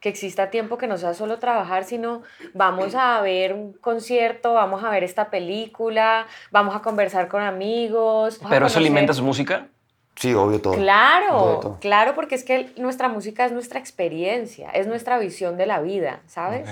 [0.00, 2.22] que exista tiempo que no sea solo trabajar, sino
[2.52, 8.38] vamos a ver un concierto, vamos a ver esta película, vamos a conversar con amigos.
[8.46, 9.68] ¿Pero eso alimenta su música?
[10.16, 10.74] Sí, obvio todo.
[10.74, 15.80] Claro, claro, porque es que nuestra música es nuestra experiencia, es nuestra visión de la
[15.80, 16.68] vida, ¿sabes?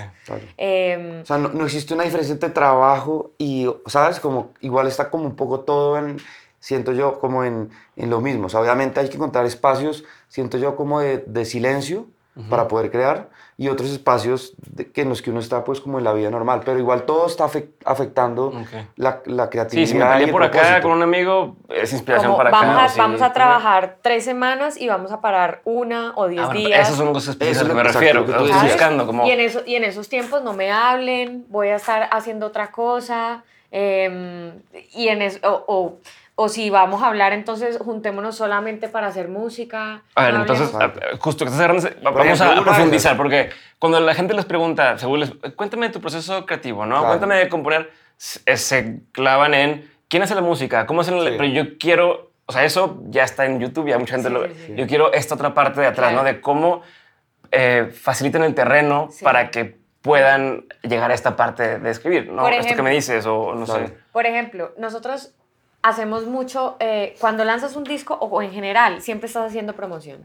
[0.57, 4.19] Em, o sea, no, no, existe una diferencia entre trabajo y, ¿sabes?
[4.19, 6.17] Como igual está como un poco todo en
[6.65, 8.47] siento yo como en, en lo mismo.
[8.47, 12.07] O sea, obviamente hay que encontrar espacios, siento yo como de, de silencio
[12.49, 14.55] para poder crear y otros espacios
[14.93, 17.27] que en los que uno está pues como en la vida normal, pero igual todo
[17.27, 17.45] está
[17.85, 18.51] afectando
[18.97, 19.85] la, la, creatividad.
[19.85, 22.93] Sí, si me peleé por acá con un amigo, es inspiración para vamos acá.
[22.93, 26.87] A, vamos a trabajar tres semanas y vamos a parar una o diez ah, días.
[26.87, 29.05] Esos son cosas especiales a que me refiero, que estoy buscando.
[29.05, 29.25] Como...
[29.25, 32.71] Y, en eso, y en esos tiempos no me hablen, voy a estar haciendo otra
[32.71, 33.43] cosa.
[33.71, 34.51] Eh,
[34.93, 35.97] y en eso, o o
[36.49, 40.03] si vamos a hablar, entonces juntémonos solamente para hacer música.
[40.15, 40.69] A ver, entonces,
[41.19, 45.89] justo que estás vamos a, profundizar, porque cuando la gente les pregunta, según les, cuéntame
[45.89, 47.05] tu proceso creativo, ¿no?
[47.05, 52.31] Cuéntame de componer, se, clavan en quién hace la música, cómo hacen Pero yo quiero,
[52.45, 54.73] o sea, eso ya está en YouTube, ya mucha gente lo ve.
[54.75, 56.23] Yo quiero esta otra parte de atrás, ¿no?
[56.25, 56.81] De cómo
[57.51, 62.47] eh, facilitan el terreno para que puedan llegar a esta parte de escribir, ¿no?
[62.49, 63.97] Esto que me dices, o no sé.
[64.11, 65.33] Por ejemplo, nosotros
[65.85, 70.23] hacemos mucho, eh, cuando lanzas un disco o, en general, siempre estás haciendo promoción.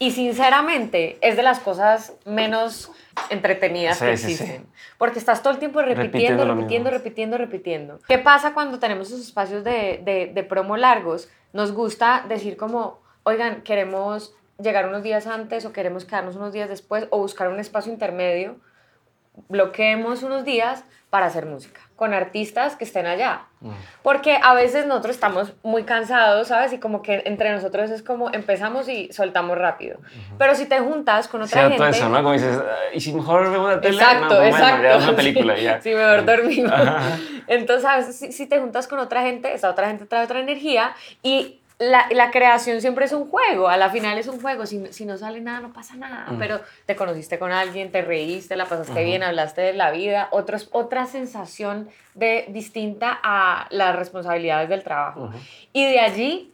[0.00, 2.90] Y sinceramente es de las cosas menos
[3.30, 4.66] entretenidas que existen.
[4.98, 9.62] Porque estás todo el tiempo repitiendo, repitiendo, repitiendo, repitiendo, ¿Qué pasa cuando tenemos esos espacios
[9.62, 11.28] de, de, de promo largos?
[11.52, 16.68] Nos gusta decir como, oigan, queremos llegar unos días antes o queremos quedarnos unos días
[16.68, 18.56] después o buscar un espacio intermedio,
[19.48, 23.42] bloqueemos unos días para hacer música con artistas que estén allá.
[23.60, 23.70] Mm.
[24.02, 26.72] Porque a veces nosotros estamos muy cansados, ¿sabes?
[26.72, 29.98] Y como que entre nosotros es como empezamos y soltamos rápido.
[30.36, 31.88] Pero si te juntas con otra gente...
[31.88, 32.16] eso, ¿no?
[32.16, 32.58] Como dices,
[32.92, 33.96] ¿y si mejor vemos la tele?
[33.96, 35.08] Exacto, exacto.
[35.08, 35.80] una película ya.
[35.80, 36.72] Sí, mejor dormimos.
[37.46, 38.16] Entonces, ¿sabes?
[38.16, 42.06] Si, si te juntas con otra gente, esa otra gente trae otra energía y la,
[42.10, 45.16] la, creación siempre es un juego, a la final es un juego, si, si no
[45.16, 46.38] sale nada no pasa nada, mm.
[46.38, 50.68] pero te conociste con alguien, te reíste, la pasaste bien, hablaste de la vida, otros,
[50.72, 55.30] otra sensación de, distinta a las responsabilidades del trabajo.
[55.72, 56.52] Y de allí,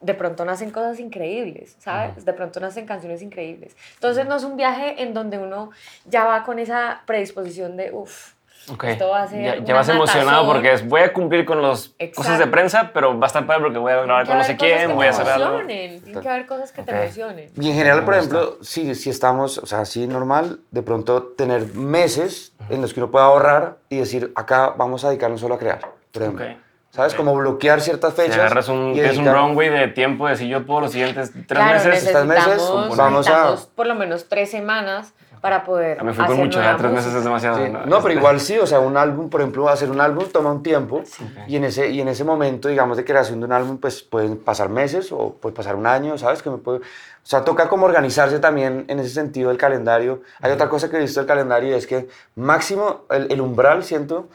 [0.00, 2.24] de pronto nacen cosas increíbles, ¿sabes?
[2.24, 3.76] De pronto nacen canciones increíbles.
[3.94, 5.70] Entonces no es un viaje en donde uno
[6.04, 8.35] ya va con esa predisposición de, uff,
[8.66, 12.38] Esto va a ser ya, vas emocionado porque es, voy a cumplir con las cosas
[12.38, 14.94] de prensa, pero va a estar padre porque voy a grabar con no sé quién,
[14.94, 15.60] voy a hacer algo.
[15.66, 17.50] Tiene que haber cosas que te emocionen.
[17.58, 21.74] Y en general, por ejemplo, si, si estamos, o sea, así normal, de pronto tener
[21.74, 25.58] meses en los que uno pueda ahorrar y decir, acá vamos a dedicarnos solo a
[25.58, 25.80] crear,
[26.12, 26.46] por ejemplo.
[26.90, 27.14] ¿Sabes?
[27.14, 28.36] Como bloquear ciertas fechas.
[28.36, 31.62] Si agarras un, es un runway de tiempo, de si yo puedo los siguientes tres
[31.62, 33.54] meses, tres meses, vamos a...
[33.74, 36.00] por lo menos tres semanas para poder.
[36.00, 37.58] A me fui con mucho, ya tres meses es demasiado.
[37.86, 38.02] ¿no?
[38.02, 41.02] pero igual sí, o sea, un álbum, por ejemplo, hacer un álbum toma un tiempo
[41.46, 44.38] y, en ese, y en ese momento, digamos, de creación de un álbum, pues pueden
[44.38, 46.42] pasar meses o puede pasar un año, ¿sabes?
[46.42, 46.82] Que me puede, o
[47.22, 50.22] sea, toca como organizarse también en ese sentido el calendario.
[50.40, 53.84] Hay otra cosa que he visto del calendario y es que máximo el, el umbral,
[53.84, 54.28] siento,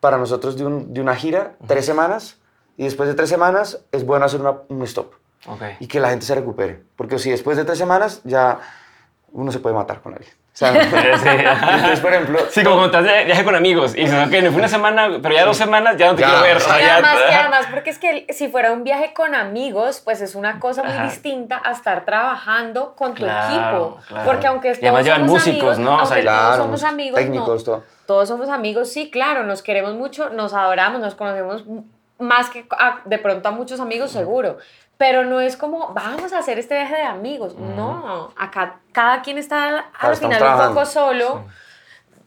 [0.00, 2.38] para nosotros de, un, de una gira, tres semanas,
[2.76, 5.14] y después de tres semanas es bueno hacer una, un stop.
[5.46, 5.76] Okay.
[5.80, 6.82] Y que la gente se recupere.
[6.96, 8.60] Porque si después de tres semanas ya
[9.32, 10.32] uno se puede matar con alguien.
[10.54, 10.64] sí.
[10.66, 12.38] Entonces, por ejemplo...
[12.48, 15.18] Sí, como cuando estás de viaje con amigos y dices, ok, me fui una semana,
[15.20, 16.58] pero ya dos semanas ya no te quiero ver.
[16.58, 20.36] Y además, y además, porque es que si fuera un viaje con amigos, pues es
[20.36, 23.98] una cosa muy distinta a estar trabajando con tu equipo.
[24.24, 26.02] Porque aunque todos y somos músicos, amigos, ¿no?
[26.02, 27.82] O sea, todos somos amigos, técnicos, todo.
[28.06, 31.64] todos somos amigos, sí, claro, nos queremos mucho, nos adoramos, nos conocemos
[32.18, 32.64] más que
[33.04, 34.58] de pronto a muchos amigos, seguro.
[34.96, 37.56] Pero no es como, vamos a hacer este viaje de amigos.
[37.56, 41.44] No, acá cada quien está al final un poco solo.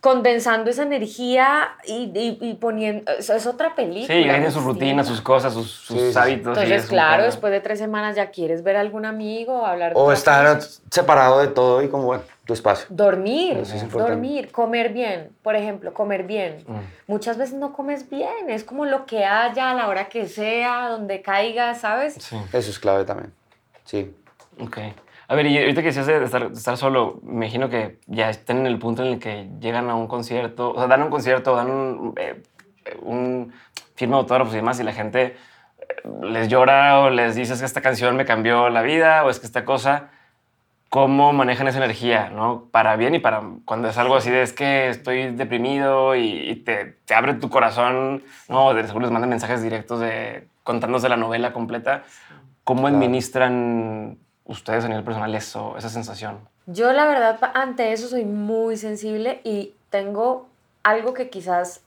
[0.02, 3.12] Condensando esa energía y, y, poniendo.
[3.12, 4.16] Es, otra película.
[4.16, 6.58] Sí, tiene sus rutinas, sus cosas, sus, sus hábitos.
[6.58, 10.62] Entonces, claro, después de tres semanas ya quieres ver a algún amigo, hablar O estar
[10.90, 12.86] separado de todo y como, bueno, tu espacio.
[12.90, 15.30] Dormir, dormir, comer bien.
[15.42, 16.64] Por ejemplo, comer bien.
[16.68, 16.80] Mm.
[17.08, 20.90] Muchas veces no comes bien, es como lo que haya, a la hora que sea,
[20.90, 22.16] donde caiga, ¿sabes?
[22.20, 22.38] Sí.
[22.54, 23.34] Eso es clave también.
[23.86, 24.16] Sí.
[24.60, 24.78] Ok.
[25.30, 28.60] A ver, y ahorita que decías de estar, estar, solo, me imagino que ya estén
[28.60, 31.54] en el punto en el que llegan a un concierto, o sea, dan un concierto,
[31.54, 32.44] dan un, eh,
[33.02, 33.52] un
[33.96, 35.36] firma de autógrafos y demás, y la gente
[35.80, 35.86] eh,
[36.24, 39.48] les llora o les dices que esta canción me cambió la vida, o es que
[39.48, 40.12] esta cosa,
[40.90, 42.70] ¿cómo manejan esa energía, no?
[42.72, 46.96] Para bien y para cuando es algo así de es que estoy deprimido y, te,
[47.04, 48.74] te, abre tu corazón, ¿no?
[48.74, 52.04] De seguro les mandan mensajes directos de contándose la novela completa.
[52.64, 56.40] ¿Cómo administran ustedes a nivel personal eso, esa sensación?
[56.66, 60.48] Yo la verdad ante eso soy muy sensible y tengo
[60.84, 61.82] algo que quizás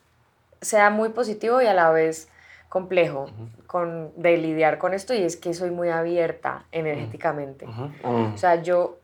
[0.60, 2.28] sea muy positivo y a la vez
[2.68, 3.28] complejo
[3.66, 7.66] con, de lidiar con esto y es que soy muy abierta energéticamente.
[8.04, 8.98] O sea, yo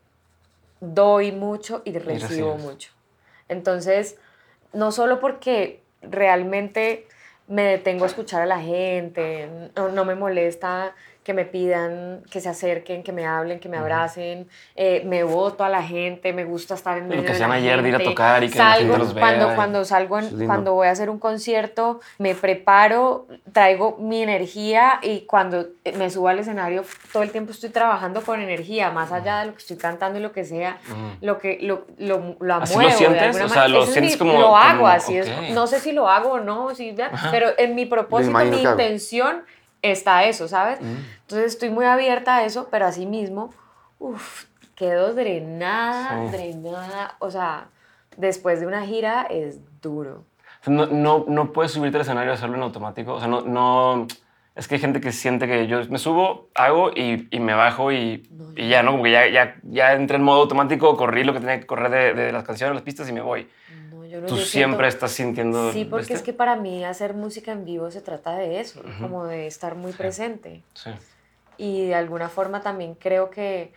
[0.79, 2.91] doy mucho y recibo mucho.
[3.49, 4.17] Entonces,
[4.73, 7.07] no solo porque realmente
[7.47, 10.93] me detengo a escuchar a la gente, no me molesta
[11.27, 15.65] que me pidan, que se acerquen, que me hablen, que me abracen, eh, me voto
[15.65, 18.45] a la gente, me gusta estar en medio que de ayer de ir a tocar
[18.45, 19.25] y que salgo, la los vea.
[19.25, 25.25] Cuando, cuando salgo, cuando voy a hacer un concierto, me preparo, traigo mi energía y
[25.25, 25.65] cuando
[25.97, 29.51] me subo al escenario, todo el tiempo estoy trabajando con energía, más allá de lo
[29.51, 30.77] que estoy cantando y lo que sea,
[31.19, 33.41] lo que lo, lo, lo ¿Así lo sientes?
[33.41, 34.31] o sea, lo sientes como...
[34.39, 36.95] Lo hago así, es, no sé si lo hago o no, sí,
[37.31, 39.43] pero en mi propósito, mi intención
[39.91, 40.81] está eso, ¿sabes?
[40.81, 40.95] Mm.
[41.21, 43.51] Entonces estoy muy abierta a eso, pero así mismo,
[43.99, 44.45] uff,
[44.75, 47.15] quedo drenada, drenada.
[47.19, 47.67] O sea,
[48.15, 50.23] después de una gira es duro.
[50.65, 53.13] No, no, no puedes subirte al escenario y hacerlo en automático.
[53.13, 54.07] O sea, no, no.
[54.55, 57.91] Es que hay gente que siente que yo me subo, hago y, y me bajo
[57.91, 58.91] y, y, ya, ¿no?
[58.91, 61.91] Como que ya, ya, ya entré en modo automático, corrí lo que tenía que correr
[61.91, 63.47] de, de las canciones, las pistas y me voy.
[64.25, 65.71] Tú siempre estás sintiendo...
[65.71, 69.25] Sí, porque es que para mí hacer música en vivo se trata de eso, como
[69.25, 70.63] de estar muy presente.
[70.73, 70.91] Sí.
[71.57, 73.73] Y de alguna forma también creo que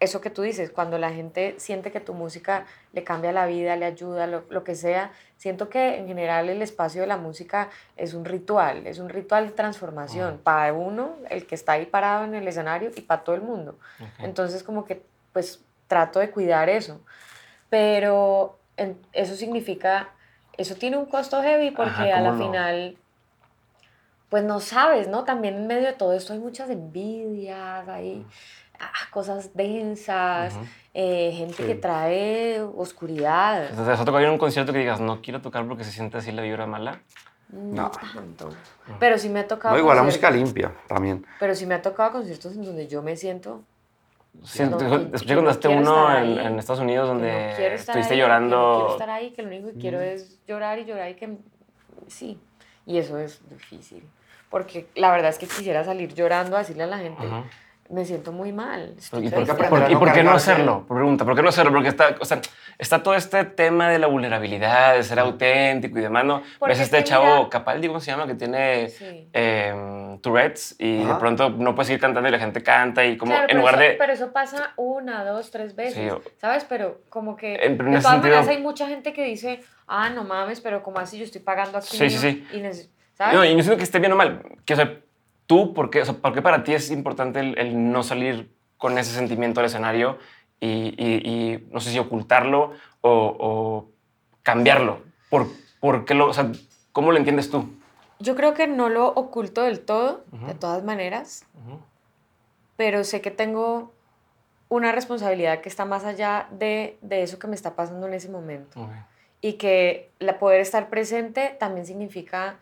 [0.00, 3.76] eso que tú dices, cuando la gente siente que tu música le cambia la vida,
[3.76, 7.70] le ayuda, lo, lo, que sea, siento que en general el espacio de la música
[7.96, 12.24] es un ritual, es un ritual de transformación para uno, el que está ahí parado
[12.24, 13.78] en el escenario, y para todo el mundo.
[14.18, 17.00] Entonces como que pues trato de cuidar eso.
[17.70, 18.58] Pero
[19.12, 20.10] eso significa,
[20.56, 22.96] eso tiene un costo heavy porque a la final,
[24.28, 25.24] pues no sabes, ¿no?
[25.24, 28.26] También en medio de todo esto hay muchas envidias, hay
[28.78, 30.54] ah, cosas densas,
[30.92, 33.66] eh, gente que trae oscuridad.
[33.70, 36.32] Entonces, ¿has tocado a un concierto que digas, no quiero tocar porque se siente así
[36.32, 37.00] la vibra mala?
[37.50, 38.50] No, tanto.
[38.98, 39.74] Pero sí me ha tocado.
[39.74, 41.24] No, igual la música limpia también.
[41.38, 43.62] Pero sí me ha tocado conciertos en donde yo me siento
[44.42, 48.56] escuché cuando esté uno en, Estados Unidos donde estuviste llorando.
[48.56, 51.38] no quiero estar ahí, que lo único que quiero es llorar y llorar y que...
[52.08, 52.38] Sí,
[52.86, 54.04] y eso es difícil.
[54.50, 57.24] Porque la verdad es que quisiera salir llorando a decirle a la gente
[57.90, 58.94] me siento muy mal.
[59.20, 60.86] ¿Y por, qué, no hacerlo?
[60.88, 61.72] Pregunta, ¿por qué no hacerlo?
[61.72, 62.40] Porque está, o sea,
[62.78, 66.42] está todo este tema de la vulnerabilidad, de ser auténtico y demás, ¿no?
[66.66, 68.26] Ves este chavo Capaldi, ¿cómo se llama?
[68.26, 68.90] Que tiene
[69.32, 73.34] em, Tourette's y de pronto no puedes ir cantando y la gente canta y como
[73.34, 73.96] en lugar de...
[73.98, 76.64] Pero eso pasa una, dos, tres veces, ¿sabes?
[76.64, 80.60] Pero como que en, de todas maneras hay mucha gente que dice, ah, no mames,
[80.60, 81.96] pero como así yo estoy pagando aquí.
[81.96, 82.46] Sí, sí, sí.
[82.52, 82.62] Y,
[83.12, 83.34] ¿sabes?
[83.34, 84.42] No, y no siento que esté bien o mal.
[84.64, 85.00] Que, o sea,
[85.46, 88.98] tú, ¿por qué, o sea, ¿por qué para ti es importante el, no salir con
[88.98, 90.18] ese sentimiento al escenario
[90.60, 93.88] y, no sé si ocultarlo o,
[94.42, 95.00] cambiarlo?
[95.30, 95.48] ¿Por,
[95.80, 96.50] por, qué lo, o sea,
[96.94, 97.68] ¿Cómo lo entiendes tú?
[98.20, 101.44] Yo creo que no lo oculto del todo, de todas maneras,
[102.76, 103.92] pero sé que tengo
[104.68, 108.28] una responsabilidad que está más allá de, de eso que me está pasando en ese
[108.28, 108.88] momento.
[109.40, 112.58] Y que la poder estar presente también significa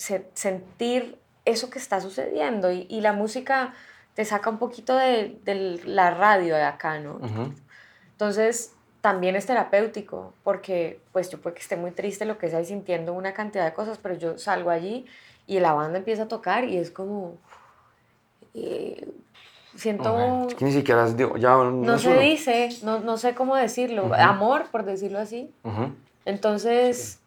[0.00, 2.72] sentir eso que está sucediendo.
[2.72, 3.74] Y, y, la música
[4.14, 7.20] te saca un poquito de, de la radio de acá, ¿no?
[8.12, 12.60] Entonces, también es terapéutico, porque pues yo puede que esté muy triste, lo que sea,
[12.60, 15.06] y sintiendo una cantidad de cosas, pero yo salgo allí
[15.46, 17.36] y la banda empieza a tocar y es como...
[18.54, 19.08] Eh,
[19.74, 20.46] siento...
[20.48, 21.06] Es que ni siquiera
[21.38, 25.50] ya no, se dice, no, no, sé cómo decirlo, amor, por decirlo así.
[26.24, 27.19] Entonces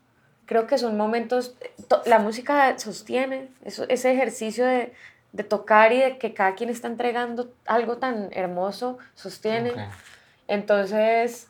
[0.45, 1.55] creo que son momentos,
[2.05, 4.93] la música sostiene eso, ese ejercicio de,
[5.31, 9.73] de, tocar y de que cada quien está entregando algo tan hermoso, sostiene.
[10.47, 11.47] Entonces...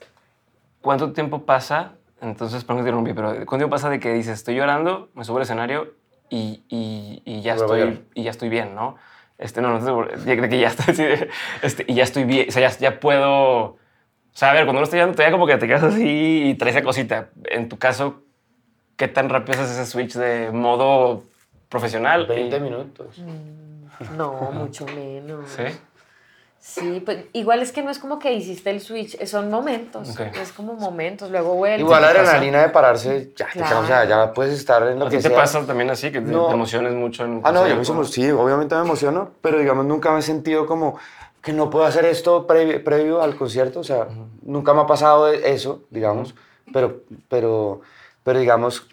[0.81, 1.93] ¿Cuánto tiempo pasa?
[2.21, 5.37] Entonces, perdón que te pero ¿cuánto tiempo pasa de que dices, estoy llorando, me subo
[5.37, 5.93] al escenario
[6.29, 8.95] y, y, y ya, estoy, y ya estoy bien, ¿no?
[9.37, 11.29] Este, no, no, de que ya estoy,
[11.61, 13.63] este, y ya estoy bien, o sea, ya, ya puedo...
[13.65, 16.55] O sea, a ver, cuando uno está llorando, todavía como que te quedas así y
[16.55, 17.29] traes esa cosita.
[17.51, 18.22] En tu caso,
[18.97, 21.23] ¿qué tan rápido es ese switch de modo
[21.69, 22.25] profesional?
[22.25, 23.19] 20 minutos.
[23.19, 25.49] Mm, no, mucho menos.
[25.49, 25.63] ¿Sí?
[26.65, 30.53] Sí, pues igual es que no es como que hiciste el switch, son momentos, es
[30.53, 31.81] como momentos, luego vuelve.
[31.81, 33.47] Igual la adrenalina de pararse, ya,
[33.81, 36.93] o sea, ya puedes estar en lo que te pasa también así, que te emociones
[36.93, 40.21] mucho en Ah, no, yo mismo, sí, obviamente me emociono, pero digamos nunca me he
[40.21, 40.97] sentido como
[41.41, 44.07] que no puedo hacer esto previo, al concierto, o sea,
[44.41, 46.33] nunca me ha pasado eso, digamos,
[46.71, 47.81] pero, pero
[48.23, 48.87] pero digamos,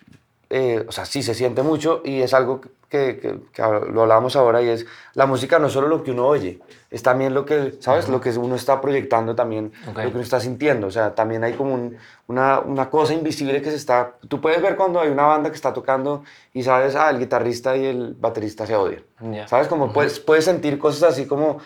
[0.52, 3.62] eh, o sea, sí se siente mucho y es algo que, que,
[3.92, 6.58] lo hablamos ahora y es, la música no es solo lo que uno oye,
[6.90, 8.08] es también lo que, ¿sabes?
[8.08, 11.52] Lo que uno está proyectando también, lo que uno está sintiendo, o sea, también hay
[11.52, 11.92] como
[12.26, 15.54] una, una, cosa invisible que se está, tú puedes ver cuando hay una banda que
[15.54, 19.04] está tocando y sabes, ah, el guitarrista y el baterista se odian,
[19.46, 19.68] ¿sabes?
[19.68, 21.60] Como puedes, puedes sentir cosas así como,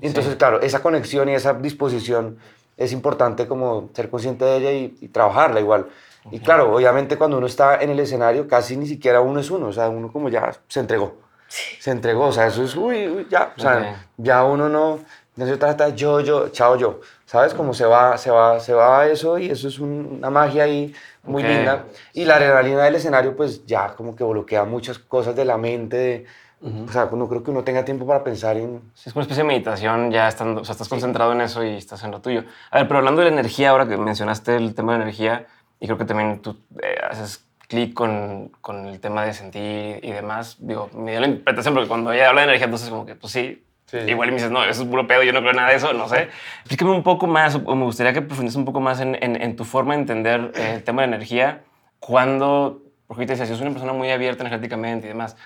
[0.00, 2.38] entonces, claro, esa conexión y esa disposición
[2.78, 5.88] es importante como ser consciente de ella y, y trabajarla igual.
[6.30, 9.68] Y claro, obviamente cuando uno está en el escenario, casi ni siquiera uno es uno,
[9.68, 11.16] o sea, uno como ya se entregó.
[11.48, 15.00] Se entregó, o sea, eso es, uy, uy ya, o sea, ya uno no,
[15.36, 17.54] no se trata yo, yo, chao, yo, ¿sabes?
[17.54, 21.42] Como se va, se va, se va eso y eso es una magia ahí muy
[21.42, 21.86] linda.
[22.12, 25.96] Y la adrenalina del escenario, pues ya como que bloquea muchas cosas de la mente,
[25.96, 26.26] de,
[26.62, 28.82] O sea, no creo que uno tenga tiempo para pensar en...
[28.94, 32.04] es una especie de meditación, ya estando, o sea, estás concentrado en eso y estás
[32.04, 32.44] en lo tuyo.
[32.70, 35.46] A ver, pero hablando de la energía, ahora que mencionaste el tema de energía,
[35.80, 40.12] y creo que también tú eh, haces clic con, con, el tema de sentir y
[40.12, 40.56] demás.
[40.60, 43.32] Digo, me dio la interpretación porque cuando ella habla de energía, entonces como que, pues
[43.32, 43.64] sí,
[44.06, 45.92] igual y me dices, no, eso es puro pedo, yo no creo nada de eso,
[45.92, 46.28] no sé.
[46.60, 49.64] Explícame un poco más, o me gustaría que profundices un poco más en, en, tu
[49.64, 51.62] forma de entender eh, el tema de energía,
[51.98, 55.36] cuando, porque ahorita decías, yo soy una persona muy abierta energéticamente y demás.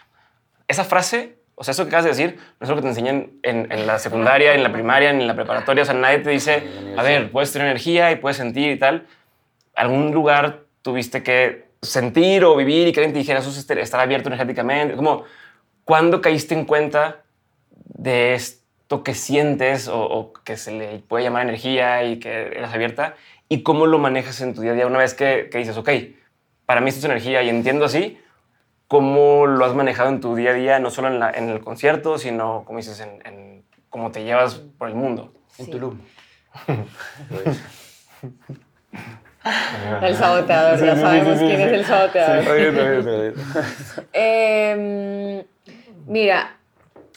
[0.67, 3.33] Esa frase, o sea, eso que acabas de decir, no es lo que te enseñan
[3.43, 6.67] en, en la secundaria, en la primaria, en la preparatoria, o sea, nadie te dice,
[6.97, 9.07] a ver, puedes tener energía y puedes sentir y tal
[9.77, 14.01] algún lugar tuviste que sentir o vivir y que alguien te dijera, eso es estar
[14.01, 14.97] abierto energéticamente?
[14.97, 15.25] Como,
[15.85, 17.23] ¿Cuándo caíste en cuenta
[17.71, 23.17] de esto que sientes o, que se le puede llamar energía y que eres abierta?
[23.49, 25.91] ¿Y cómo lo manejas en tu día a día una vez que, dices, ok,
[26.65, 28.19] para mí esto es energía y entiendo así?
[28.89, 31.61] ¿Cómo lo has manejado en tu día a día, no solo en, la, en el
[31.61, 35.35] concierto, sino, como dices, en, cómo te llevas por el mundo?
[35.59, 36.01] En Tulum.
[40.03, 42.45] El saboteador, ya sabemos quién es el saboteador.
[44.13, 45.45] eh,
[46.07, 46.57] mira.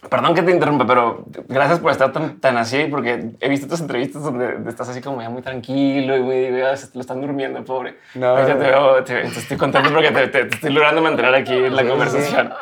[0.09, 3.81] Perdón que te interrumpa, pero gracias por estar tan, tan así, porque he visto tus
[3.81, 7.97] entrevistas donde estás así como ya muy tranquilo y muy, lo están durmiendo, pobre.
[8.13, 11.83] No, te veo, te, estoy contento porque te, te, estoy logrando mantener aquí en la
[11.83, 12.53] conversación.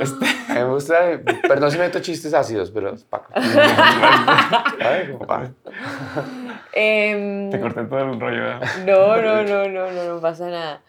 [0.00, 0.26] Este.
[0.52, 1.18] Me gusta,
[1.48, 3.32] perdón si meto chistes ácidos, pero Paco.
[3.34, 5.16] Ay,
[6.74, 8.58] Eh, Te corté todo el rollo.
[8.86, 10.80] No, no, no, no, no, no pasa nada.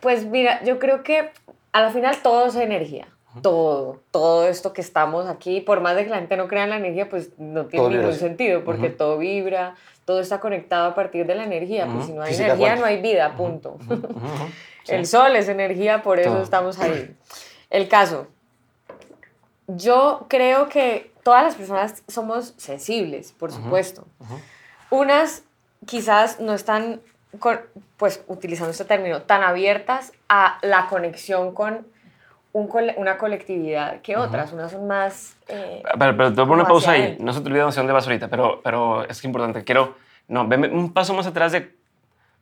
[0.00, 1.30] Pues mira, yo creo que
[1.72, 3.06] a la final todo es energía.
[3.42, 6.70] Todo, todo esto que estamos aquí, por más de que la gente no crea en
[6.70, 9.74] la energía, pues no tiene ningún sentido, porque todo vibra,
[10.04, 13.00] todo está conectado a partir de la energía, pues si no hay energía no hay
[13.00, 13.78] vida, punto.
[14.86, 17.16] El sol es energía, por eso estamos ahí.
[17.70, 18.26] El caso,
[19.66, 24.06] yo creo que todas las personas somos sensibles, por supuesto.
[24.90, 25.42] Unas
[25.86, 27.00] quizás no están,
[27.96, 31.86] pues utilizando este término, tan abiertas a la conexión con
[32.54, 34.52] una colectividad que otras.
[34.52, 35.36] Unas son más...
[35.48, 37.16] Eh, pero, pero te voy a una pausa ahí.
[37.20, 39.64] No se te olvida dónde vas ahorita, pero, pero es que importante.
[39.64, 39.96] Quiero...
[40.26, 41.74] No, veme un paso más atrás de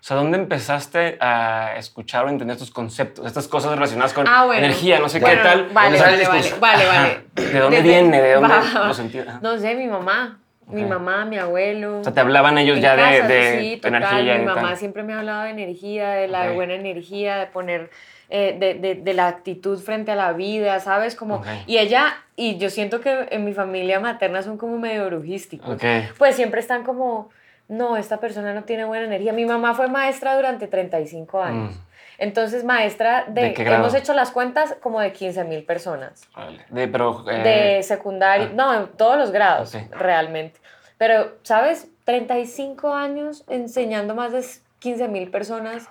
[0.03, 4.49] o sea, ¿dónde empezaste a escuchar o entender estos conceptos, estas cosas relacionadas con ah,
[4.53, 5.69] energía, no sé qué tal?
[5.73, 8.21] Vale, vale, vale, vale, vale, ¿De dónde viene?
[8.21, 9.21] ¿De dónde lo sentí?
[9.41, 10.41] No sé, mi mamá.
[10.67, 12.01] Mi mamá, mi abuelo.
[12.01, 14.39] O sea, te hablaban ellos ya de, de sí, total, energía.
[14.39, 17.91] Mi mamá siempre me hablaba de energía, de la buena energía, de poner,
[18.35, 21.15] eh, de, de, de, la actitud frente a la vida, ¿sabes?
[21.15, 25.79] Como, Y ella, y yo siento que en mi familia materna son como medio brujísticos.
[26.17, 27.29] Pues siempre están como
[27.69, 29.35] no, esta persona no tiene buena energía.
[29.35, 31.77] Mi mamá fue maestra durante 35 años.
[31.77, 31.81] Mm.
[32.17, 36.27] Entonces, maestra de, hemos hecho las cuentas como de 15 mil personas.
[36.71, 38.55] De, pero, eh, de secundaria, ah.
[38.55, 40.59] no, en todos los grados, realmente.
[40.97, 41.89] Pero, ¿sabes?
[42.05, 44.43] 35 años enseñando más de
[44.83, 45.89] 15 mil personas,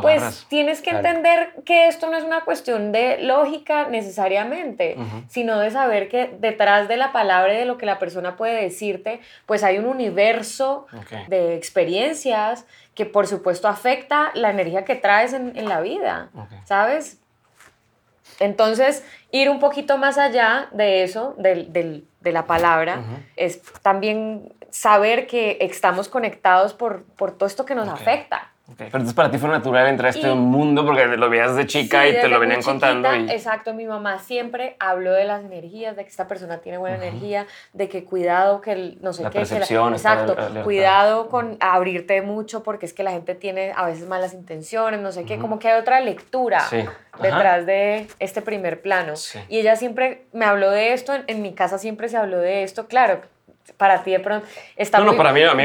[0.00, 4.96] pues tienes que entender que esto no es una cuestión de lógica necesariamente,
[5.28, 8.62] sino de saber que detrás de la palabra y de lo que la persona puede
[8.62, 10.86] decirte, pues hay un universo
[11.28, 12.64] de experiencias
[12.94, 16.30] que por supuesto afecta la energía que traes en, la vida,
[16.64, 17.20] ¿sabes?
[18.38, 23.02] Entonces, ir un poquito más allá de eso, de la palabra,
[23.36, 28.50] es también saber que estamos conectados por, por todo esto que nos afecta.
[28.76, 32.06] Pero entonces para ti fue natural entrar a este mundo porque lo veías de chica
[32.08, 33.12] y te lo venían contando.
[33.12, 37.46] Exacto, mi mamá siempre habló de las energías, de que esta persona tiene buena energía,
[37.72, 39.40] de que cuidado, que no sé la qué.
[39.40, 44.34] Percepción, exacto, cuidado con abrirte mucho porque es que la gente tiene a veces malas
[44.34, 46.62] intenciones, no sé qué, como que hay otra lectura
[47.20, 49.14] detrás de este primer plano.
[49.48, 52.86] Y ella siempre me habló de esto, en mi casa siempre se habló de esto,
[52.86, 53.20] claro
[53.76, 54.46] para ti de pronto
[54.76, 55.64] está no, no, para mí, a mí,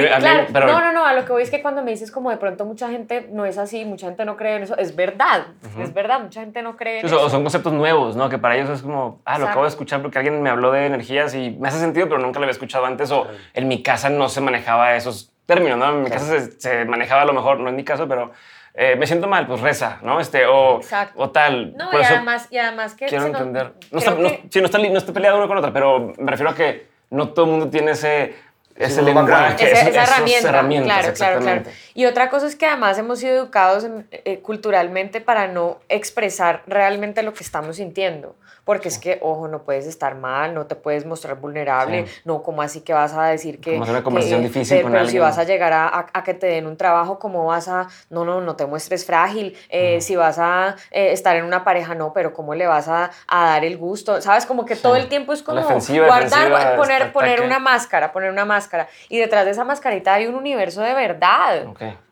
[0.52, 0.68] pero...
[0.68, 2.66] No, no, no, a lo que voy es que cuando me dices como de pronto
[2.66, 5.48] mucha gente no es así, mucha gente no cree en eso, es verdad,
[5.80, 7.30] es verdad, mucha gente no cree en eso.
[7.30, 8.30] Son conceptos nuevos, ¿no?
[8.30, 10.86] Que para ellos es como, ah, lo acabo de escuchar porque alguien me habló de
[10.86, 14.10] energías y me hace sentido, pero nunca lo había escuchado antes o en mi casa
[14.10, 15.90] no se manejaba esos términos, ¿no?
[15.90, 18.32] En mi casa se, manejaba a lo mejor, no en mi caso, pero...
[18.78, 20.20] Eh, me siento mal, pues reza, ¿no?
[20.20, 20.82] Este, o,
[21.16, 21.78] o tal.
[21.78, 23.06] No, y, además, y además que...
[23.06, 23.72] Quiero entender.
[23.90, 26.50] No, está, no, sí, no, está, no está peleado uno con otra, pero me refiero
[26.50, 28.36] a que no todo el mundo tiene ese,
[28.76, 30.88] ese lenguaje, esa, esa herramienta.
[30.88, 31.64] Claro, claro, claro.
[31.94, 37.24] Y otra cosa es que además hemos sido educados eh, culturalmente para no expresar realmente
[37.24, 38.36] lo que estamos sintiendo
[38.66, 42.64] porque es que, ojo, no puedes estar mal, no te puedes mostrar vulnerable, no, como
[42.64, 43.74] así que vas a decir que...
[43.74, 46.48] Como es una conversación difícil con pero si vas a llegar a, a, que te
[46.48, 47.88] den un trabajo, ¿cómo vas a...?
[48.10, 51.94] No, no, no te muestres frágil, eh, si vas a eh, estar en una pareja,
[51.94, 54.20] no, pero ¿cómo le vas a, a dar el gusto?
[54.20, 54.48] ¿Sabes?
[54.48, 58.88] Como que todo el tiempo es como guardar, poner, poner una máscara, poner una máscara,
[59.10, 61.68] y detrás de esa mascarita hay un universo de verdad.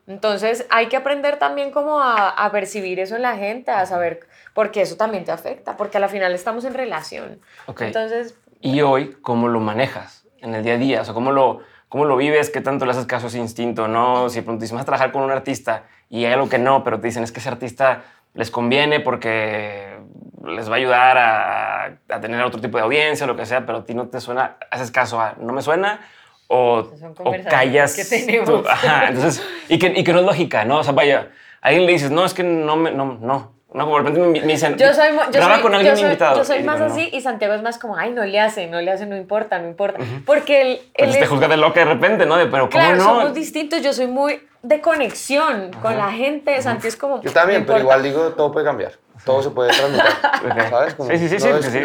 [0.05, 4.27] Entonces hay que aprender también como a, a percibir eso en la gente, a saber
[4.53, 7.39] porque eso también te afecta, porque a la final estamos en relación.
[7.79, 8.35] Entonces...
[8.61, 11.01] ¿Y hoy cómo lo manejas en el día a día?
[11.01, 12.49] O sea, ¿cómo lo, cómo lo vives?
[12.49, 13.87] ¿Qué tanto le haces caso a ese instinto?
[13.87, 14.29] ¿no?
[14.29, 16.83] Si de pronto dices, vas a trabajar con un artista y hay algo que no,
[16.83, 19.97] pero te dicen, es que ese artista les conviene porque
[20.45, 23.65] les va a ayudar a, a tener otro tipo de audiencia o lo que sea,
[23.65, 26.01] pero a ti no te suena, haces caso a, no me suena,
[26.47, 27.95] o, o callas.
[27.95, 28.65] Que tenemos.
[29.07, 30.79] entonces, y que, y que no es lógica, ¿no?
[30.79, 31.29] O sea, vaya,
[31.61, 34.53] a alguien le dices, no, es que no me, no, no, no, de repente me,
[34.53, 36.37] dicen, yo soy, yo soy, con alguien yo soy, invitado.
[36.37, 38.91] Yo soy más así y Santiago es más como, ay, no le hace, no le
[38.91, 39.99] hace, no importa, no importa.
[40.25, 42.37] Porque él, él te juzga de loca de repente, ¿no?
[42.37, 43.03] De, pero ¿cómo claro, no?
[43.03, 43.81] somos distintos.
[43.81, 46.61] Yo soy muy de conexión con la gente.
[46.61, 47.21] Santi es como...
[47.21, 48.93] Yo también, pero igual digo, todo puede cambiar.
[49.25, 50.95] Todo se puede transmutar, ¿sabes?
[51.19, 51.83] sí, sí, sí, sí, sí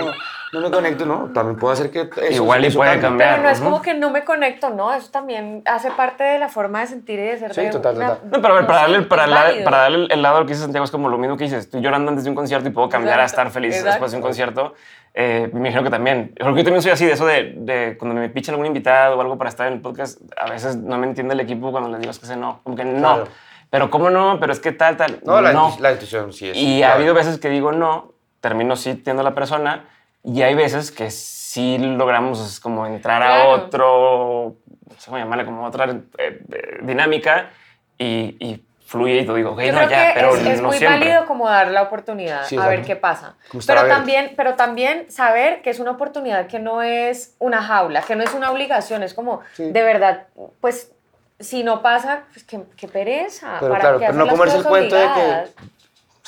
[0.53, 1.31] no me conecto, ¿no?
[1.35, 3.37] También puede hacer que eso, Igual y puede cambiar.
[3.37, 4.93] Pero no es como que no me conecto, ¿no?
[4.93, 7.55] Eso también hace parte de la forma de sentir y de ser.
[7.55, 8.19] Sí, total, total.
[8.25, 9.27] No, pero a ver, para, darle, para,
[9.65, 11.65] para darle el lado que dice Santiago es como lo mismo que dices.
[11.65, 14.23] Estoy llorando antes de un concierto y puedo cambiar a estar feliz después de un
[14.23, 14.75] concierto.
[15.15, 16.35] Eh, me imagino que también.
[16.39, 19.21] Porque yo también soy así de eso de, de, cuando me pichan algún invitado o
[19.21, 22.01] algo para estar en el podcast, a veces no me entiende el equipo cuando les
[22.01, 22.61] digo que no.
[22.63, 23.25] Como que no.
[23.71, 24.39] Pero ¿cómo no?
[24.41, 25.21] Pero es que tal, tal.
[25.25, 25.77] No, la, no.
[25.79, 26.57] la intuición sí es.
[26.57, 29.85] Y ha habido veces que digo no, termino sí teniendo la persona
[30.29, 34.57] y hay veces que sí logramos como entrar a otro,
[34.87, 37.49] no sé cómo llamarle, como otra eh, eh, dinámica
[37.97, 41.49] y, y fluye y te digo, ok, no, ya, pero es, es muy válido como
[41.49, 43.37] dar la oportunidad, a ver qué pasa.
[43.67, 48.15] Pero también, pero también saber que es una oportunidad que no es una jaula, que
[48.15, 50.27] no es una obligación, es como, de verdad,
[50.61, 50.93] pues
[51.41, 53.57] si no pasa, pues qué, qué pereza.
[53.61, 55.45] Pero claro, pero no comerse el cuento de que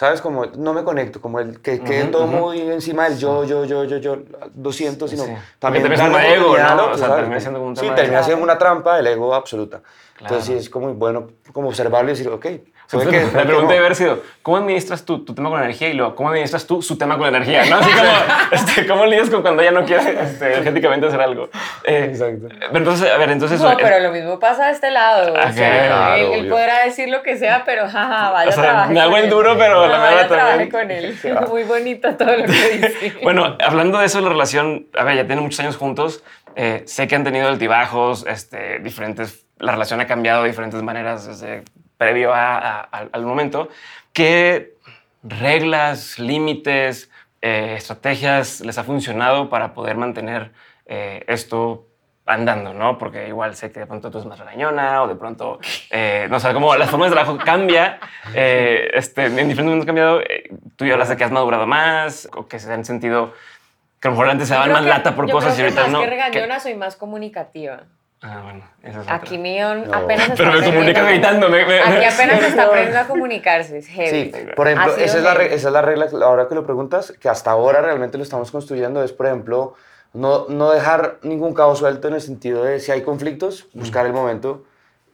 [0.01, 0.23] ¿sabes?
[0.23, 3.85] Como no me conecto, como el que quede todo muy encima del yo, yo, yo,
[3.85, 4.17] yo, yo,
[4.55, 5.25] 200, sino
[5.59, 6.93] también termina siendo ego, ¿no?
[6.93, 9.83] O sea, termina siendo como un tema Sí, termina siendo una trampa del ego absoluta.
[10.19, 12.47] Entonces sí, es como bueno como observarlo y decir, ok,
[12.93, 15.91] la pregunta debe haber sido, ¿cómo administras tú tu tema con la energía?
[15.91, 17.65] Y luego, ¿cómo administras tú su tema con la energía?
[17.67, 17.77] ¿no?
[17.77, 18.11] Así como,
[18.53, 21.51] este, ¿cómo lidias con cuando ella no quiere este, energéticamente hacer algo?
[21.85, 22.49] Eh, Exacto.
[22.49, 23.61] Pero entonces, a ver, entonces...
[23.61, 25.33] No, pero lo mismo pasa de este lado.
[25.33, 29.17] o sea, él, podrá decir lo que sea, pero jaja, vaya o sea, Me hago
[29.17, 30.71] el duro, pero la verdad también...
[30.71, 31.17] con él.
[31.49, 33.15] Muy bonito todo lo que dice.
[33.23, 36.25] bueno, hablando de eso, la relación, a ver, ya tienen muchos años juntos.
[36.57, 39.47] Eh, sé que han tenido altibajos, este, diferentes...
[39.59, 41.65] La relación ha cambiado de diferentes maneras desde
[42.01, 43.69] previo al momento,
[44.15, 44.73] ¿qué
[45.23, 47.11] reglas, límites,
[47.43, 50.51] eh, estrategias les ha funcionado para poder mantener
[50.87, 51.87] eh, esto
[52.25, 52.97] andando, ¿no?
[52.97, 55.59] Porque igual sé que de pronto tú eres más regañona o de pronto,
[55.91, 58.01] eh, no sé, como las formas de trabajo cambia,
[58.35, 60.23] este, en diferentes momentos cambiado,
[60.77, 63.35] tú ya hablas de que has madurado más o que se han sentido
[64.01, 66.01] que a lo mejor antes se daban más lata por cosas y ahorita más no.
[66.01, 67.83] que regañona soy más comunicativa.
[68.23, 71.63] Ah, bueno, eso es Aquí Mion apenas está Pero me comunica gritándome.
[71.63, 74.31] Aquí apenas está aprendiendo a comunicarse, es heavy.
[74.33, 77.29] Sí, por ejemplo, esa es, la esa es, la regla, ahora que lo preguntas, que
[77.29, 79.75] hasta ahora realmente lo estamos construyendo, es, por ejemplo,
[80.13, 84.13] no, no dejar ningún cabo suelto en el sentido de si hay conflictos, buscar el
[84.13, 84.65] momento,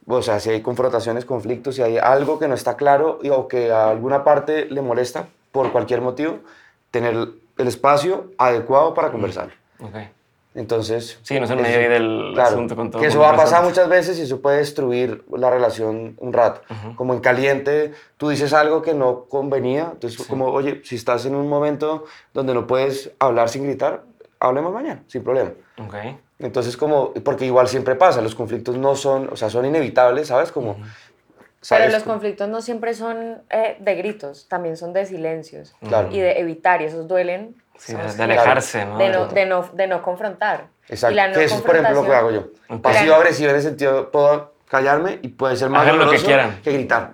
[0.05, 3.71] o sea, si hay confrontaciones, conflictos, si hay algo que no está claro o que
[3.71, 6.39] a alguna parte le molesta por cualquier motivo,
[6.91, 7.15] tener
[7.57, 9.49] el espacio adecuado para conversar.
[9.79, 10.09] Okay.
[10.57, 11.19] Entonces...
[11.21, 12.99] Sí, no es el medio del asunto con todo.
[12.99, 16.61] Que eso va a pasar muchas veces y eso puede destruir la relación un rato.
[16.95, 21.35] Como en caliente, tú dices algo que no convenía, entonces como, oye, si estás en
[21.35, 24.01] un momento donde no puedes hablar sin gritar,
[24.39, 25.51] hablemos mañana, sin problema.
[25.87, 26.19] Okay.
[26.39, 30.51] Entonces como, porque igual siempre pasa, los conflictos no son, o sea, son inevitables, ¿sabes?
[30.51, 30.77] Como...
[31.69, 35.75] Pero los conflictos no siempre son eh, de gritos, también son de silencios
[36.11, 37.55] y de evitar, y esos duelen
[37.87, 38.97] de alejarse, ¿no?
[38.97, 40.67] De no, de no, de no confrontar.
[40.89, 41.39] Exacto.
[41.39, 42.47] Y eso es, por ejemplo, lo que hago yo.
[42.81, 46.61] Pasivo-agresivo en el sentido, puedo callarme y puede ser más lo que, quieran.
[46.61, 47.13] que gritar.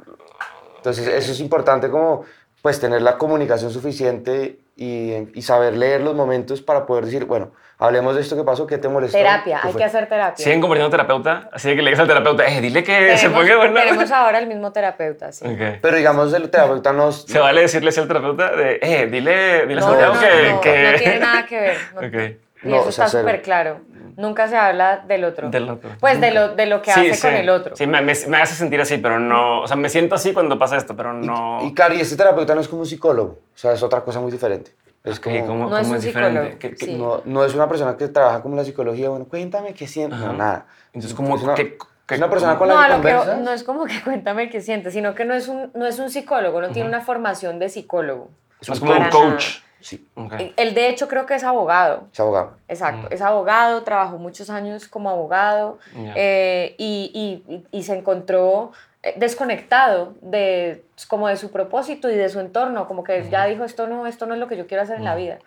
[0.78, 2.24] Entonces, eso es importante como,
[2.61, 7.51] pues, tener la comunicación suficiente y, y saber leer los momentos para poder decir, bueno,
[7.84, 9.18] hablemos de esto que pasó, ¿qué te molestó?
[9.18, 10.42] Terapia, hay que hacer terapia.
[10.42, 11.50] ¿Siguen convirtiendo terapeuta?
[11.52, 13.74] Así que le digas al terapeuta, eh, dile que se ponga bueno.
[13.74, 15.46] Tenemos ahora el mismo terapeuta, sí.
[15.82, 17.12] Pero digamos, el terapeuta no...
[17.12, 20.92] ¿Se vale decirle al terapeuta de, eh, dile, dile no, a no, que, no, que...
[20.92, 21.78] No tiene nada que ver.
[21.98, 22.40] Okay.
[22.64, 23.82] Y eso está súper claro.
[24.16, 25.50] Nunca se habla del otro.
[25.50, 25.90] Del otro.
[26.00, 27.76] Pues de lo, de lo que hace con el otro.
[27.76, 29.62] Sí, me, me, hace sentir así, pero no.
[29.62, 31.60] O sea, me siento así cuando pasa esto, pero no.
[31.64, 33.40] Y, y Cari, este terapeuta no es como un psicólogo.
[33.54, 34.72] O sea, es otra cosa muy diferente.
[35.04, 36.76] Es como, no es, un diferente.
[36.78, 40.18] Psicólogo, no, no, es una persona que trabaja como la psicología, bueno, cuéntame qué sientes,
[40.18, 40.66] no, nada.
[40.93, 41.78] Entonces, como es una, que,
[42.10, 43.39] es una persona con la que conversas.
[43.39, 46.10] no es como que cuéntame qué sientes, sino que no es un, no es un
[46.10, 48.30] psicólogo, no tiene una formación de psicólogo.
[48.62, 49.58] Es como un coach.
[49.82, 50.08] Sí.
[50.16, 50.54] Okay.
[50.56, 52.08] Él, de hecho, creo que es abogado.
[52.14, 52.54] Es abogado.
[52.70, 53.10] Exacto.
[53.12, 55.80] Es abogado, trabajó muchos años como abogado
[56.16, 62.30] eh, y, y, y, se encontró eh, desconectado de como de su propósito y de
[62.30, 64.84] su entorno, como que ya dijo esto no, esto no es lo que yo quiero
[64.84, 65.39] hacer en la vida.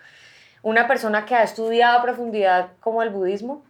[0.63, 3.63] Una persona que ha estudiado a profundidad como el budismo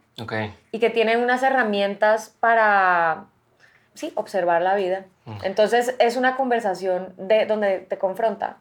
[0.73, 3.27] y que tiene unas herramientas para
[3.95, 5.05] sí, observar la vida.
[5.43, 8.57] Entonces es una conversación de donde te confronta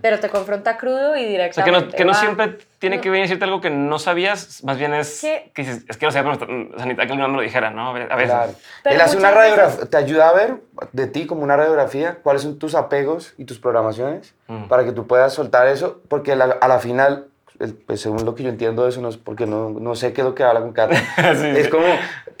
[0.00, 1.78] pero te confronta crudo y directamente.
[1.78, 4.78] O sea, que no, siempre tiene que venir a decirte algo que no sabías, más
[4.78, 7.90] bien es que dices, es que lo sabía, pero que alguien me lo dijera, ¿no?
[7.90, 8.08] A veces.
[8.26, 8.52] Claro.
[8.84, 10.56] Él hace una radiografía, te ayuda a ver
[10.92, 14.64] de ti como una radiografía cuáles son tus apegos y tus programaciones mm.
[14.64, 17.26] para que tú puedas soltar eso, porque a la final
[17.86, 20.22] pues según lo que yo entiendo de eso, no es porque no, no, sé qué
[20.22, 21.84] es lo que habla con Carlos, es como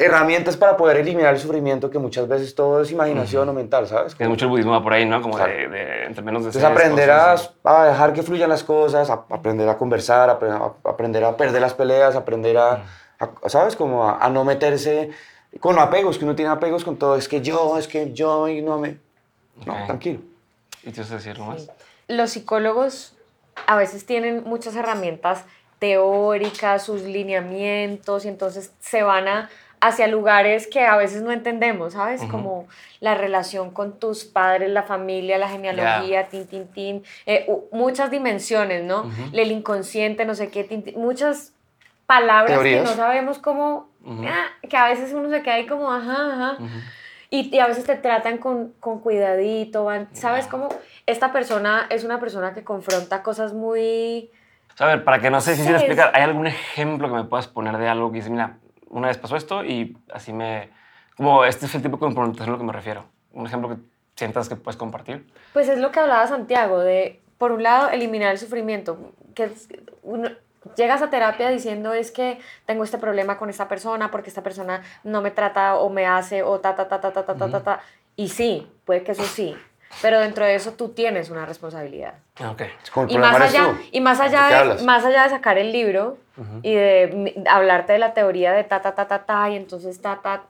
[0.00, 4.14] herramientas para poder eliminar el sufrimiento que muchas veces todo es imaginación o mental, ¿sabes?
[4.14, 5.20] Que mucho el budismo va por ahí, ¿no?
[5.20, 9.10] Como de, de, entre menos de Entonces aprender a, a, dejar que fluyan las cosas,
[9.10, 10.32] a, aprender a conversar, a,
[10.88, 12.82] aprender a perder las peleas, aprender a,
[13.46, 13.76] ¿sabes?
[13.76, 15.10] Como a, no meterse
[15.60, 18.62] con apegos, que uno tiene apegos con todo, es que yo, es que yo y
[18.62, 18.96] no me...
[19.66, 20.20] No, tranquilo.
[20.82, 21.68] ¿Y tú decir más?
[22.08, 23.14] Los psicólogos
[23.66, 25.44] a veces tienen muchas herramientas
[25.78, 29.50] teóricas, sus lineamientos, y entonces se van a,
[29.80, 32.22] hacia lugares que a veces no entendemos, ¿sabes?
[32.30, 32.66] Como
[33.00, 38.84] la relación con tus padres, la familia, la genealogía, tin, tin, tin, eh, muchas dimensiones,
[38.84, 39.10] ¿no?
[39.32, 41.54] El inconsciente, no sé qué, muchas
[42.06, 46.34] palabras que no sabemos cómo, ah, que a veces uno se queda ahí como, ajá,
[46.34, 46.56] ajá.
[47.30, 50.68] Y, a veces te tratan con, con cuidadito, ¿sabes cómo?
[51.06, 54.30] Esta persona es una persona que confronta cosas muy...
[54.78, 57.46] a ver, para que no sé si se explicar, ¿hay algún ejemplo que me puedas
[57.46, 58.58] poner de algo que dice, mira,
[58.90, 60.70] una vez pasó esto y así me...
[61.16, 63.04] Como este es el tipo de confrontación a lo que me refiero.
[63.32, 63.76] Un ejemplo que
[64.16, 65.26] sientas que puedes compartir.
[65.52, 69.12] Pues es lo que hablaba Santiago, de, por un lado, eliminar el sufrimiento.
[69.34, 69.50] Que
[70.02, 70.30] uno,
[70.76, 74.82] llegas a terapia diciendo es que tengo este problema con esta persona porque esta persona
[75.04, 77.62] no me trata o me hace o ta, ta, ta, ta, ta, ta, uh ta,
[77.62, 77.80] ta.
[78.16, 79.56] Y sí, puede que eso sí,
[80.02, 82.14] pero dentro de eso tú tienes una responsabilidad.
[82.52, 82.70] Okay.
[83.08, 86.18] Y, más allá, y, más allá, y de, más allá de sacar el libro,
[86.62, 90.20] y de hablarte de la teoría de ta, ta, ta, ta, ta, y entonces ta,
[90.22, 90.44] ta,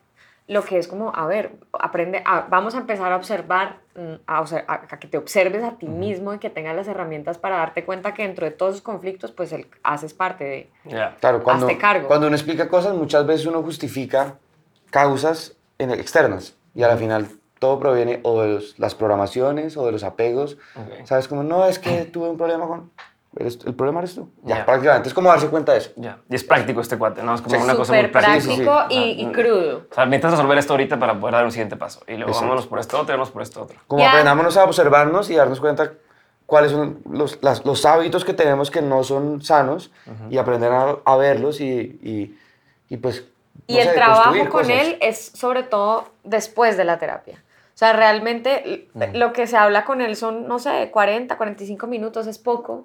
[0.47, 4.99] lo que es como, a ver, aprende, vamos a empezar a observar, mm, a, a,
[4.99, 8.23] que te observes a ti mismo y que tengas las herramientas para darte cuenta que
[8.23, 10.71] dentro de todos esos conflictos, pues el, haces parte de...
[11.21, 12.09] Claro, cuando, cargo.
[12.09, 14.39] cuando uno explica cosas, muchas veces uno justifica
[14.91, 17.29] causas externas y al final
[17.61, 20.59] todo proviene o de las programaciones o de los apegos.
[21.05, 21.29] ¿Sabes?
[21.29, 22.91] Como, no, es que tuve un problema con
[23.37, 24.29] el problema eres tú.
[24.43, 25.09] Ya, prácticamente.
[25.09, 25.93] Es como darse cuenta de eso.
[25.97, 26.19] Ya.
[26.29, 27.35] Y es práctico este cuate, ¿no?
[27.35, 28.45] Es como una cosa muy práctica.
[28.45, 29.87] práctico y, crudo.
[29.91, 32.03] O sea, necesitas resolver esto ahorita para poder dar un siguiente paso.
[32.09, 33.79] Y luego vámonos por esto otro, vámonos por esto otro.
[33.87, 35.93] Como aprendámonos a observarnos y darnos cuenta
[36.47, 39.93] cuáles son los, los hábitos que tenemos que no son sanos
[40.29, 42.37] y aprender a, a verlos y,
[42.89, 43.25] y, pues...
[43.69, 47.41] y el trabajo con él es sobre todo después de la terapia.
[47.81, 52.27] O sea, realmente lo que se habla con él son, no sé, 40, 45 minutos,
[52.27, 52.85] es poco.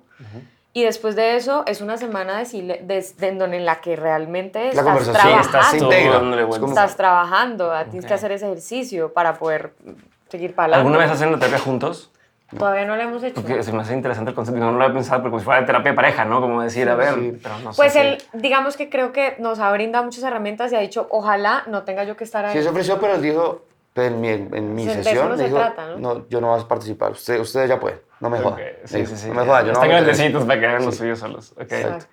[0.72, 5.92] Y después de eso es una semana de, de, en la que realmente estás trabajando.
[5.92, 9.74] Estás, estás trabajando, tienes que hacer ese ejercicio para poder
[10.30, 10.88] seguir para adelante.
[10.88, 12.10] ¿Alguna vez hacen la terapia juntos?
[12.58, 13.36] Todavía no lo hemos hecho.
[13.36, 15.60] Porque se me hace interesante el concepto, no lo había pensado, pero como si fuera
[15.60, 16.40] de terapia de pareja, ¿no?
[16.40, 20.06] Como decir, a ver, pero no Pues él, digamos que creo que nos ha brindado
[20.06, 22.56] muchas herramientas y ha dicho, ojalá no tenga yo que estar ahí.
[22.56, 23.66] Sí, se ofreció, pero dijo,
[23.96, 25.60] en mi, en mi sesión, no dijo,
[25.98, 26.28] ¿no?
[26.28, 28.60] yo no vas a participar, usted, ustedes ya pueden, no me jodan.
[28.84, 29.28] Sí, sí, sí.
[29.30, 31.54] No me jodan, yo Están grandecitos para que hagan los suyos solos.
[31.54, 31.82] Okay.
[31.82, 32.06] Exacto.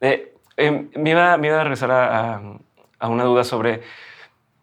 [0.00, 2.42] Eh, eh, me, iba, me iba a regresar a,
[2.98, 3.82] a, una duda sobre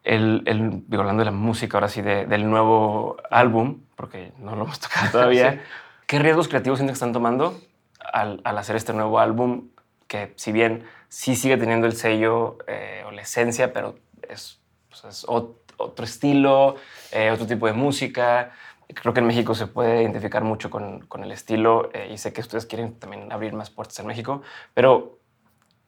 [0.04, 4.64] el, el, hablando de la música, ahora sí, de, del nuevo álbum, porque no lo
[4.64, 5.64] hemos tocado todavía.
[6.06, 7.60] ¿Qué riesgos creativos sienten que están tomando
[8.00, 9.70] al, al, hacer este nuevo álbum?
[10.08, 13.96] Que si bien sí sigue teniendo el sello eh, o la esencia, pero
[14.30, 14.60] es,
[14.90, 16.76] pues es otro otro estilo,
[17.12, 18.52] eh, otro tipo de música.
[18.88, 22.34] Creo que en México se puede identificar mucho con, con el estilo eh, y sé
[22.34, 24.42] que ustedes quieren también abrir más puertas en México,
[24.74, 25.20] pero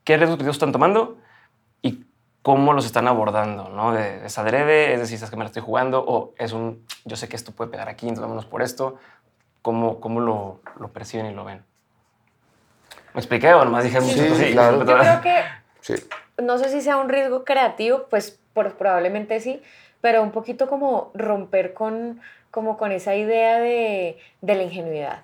[0.04, 1.18] ¿qué riesgos están tomando
[1.82, 2.06] y
[2.42, 3.70] cómo los están abordando?
[3.70, 3.94] ¿no?
[3.94, 4.94] De, ¿Es adrede?
[4.94, 6.04] ¿Es decir, ¿sabes que me la estoy jugando?
[6.06, 8.98] ¿O es un, yo sé que esto puede pegar aquí, entonces vámonos por esto?
[9.62, 11.64] ¿Cómo, cómo lo, lo perciben y lo ven?
[13.14, 14.80] ¿Me expliqué o nomás dije sí, Sí, claro.
[14.86, 15.42] Yo creo que,
[15.82, 15.96] sí.
[16.42, 18.40] no sé si sea un riesgo creativo, pues
[18.78, 19.62] probablemente sí,
[20.02, 25.22] pero un poquito como romper con, como con esa idea de, de la ingenuidad,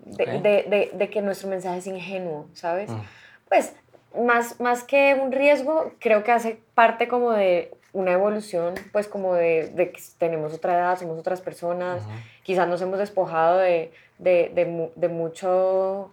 [0.00, 2.90] de, de, de, que nuestro mensaje es ingenuo, ¿sabes?
[2.90, 3.00] Mm.
[3.48, 3.74] Pues
[4.16, 9.34] más, más que un riesgo, creo que hace parte como de una evolución, pues como
[9.34, 12.02] de, que tenemos otra edad, somos otras personas,
[12.42, 16.12] quizás nos hemos despojado de, de, mucho,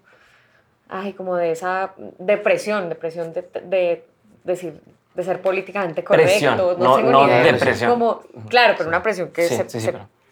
[0.88, 4.04] ay, como de esa depresión, depresión de,
[4.44, 4.82] decir,
[5.16, 6.76] de ser políticamente correcto.
[6.78, 7.92] no, no, depresión.
[7.92, 9.68] Como, claro, pero una presión que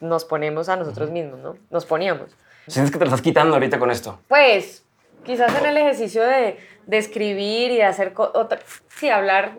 [0.02, 1.56] nos ponemos a nosotros mismos, ¿no?
[1.70, 2.36] Nos poníamos.
[2.68, 4.20] ¿Sientes que te lo estás quitando ahorita con esto?
[4.28, 4.84] Pues,
[5.24, 8.60] quizás en el ejercicio de, de escribir y de hacer, otra,
[8.98, 9.54] sí, hablar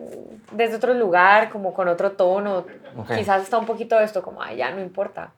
[0.51, 2.65] desde otro lugar, como con otro tono.
[3.15, 5.31] Quizás está un poquito esto, como, ay, ya no importa.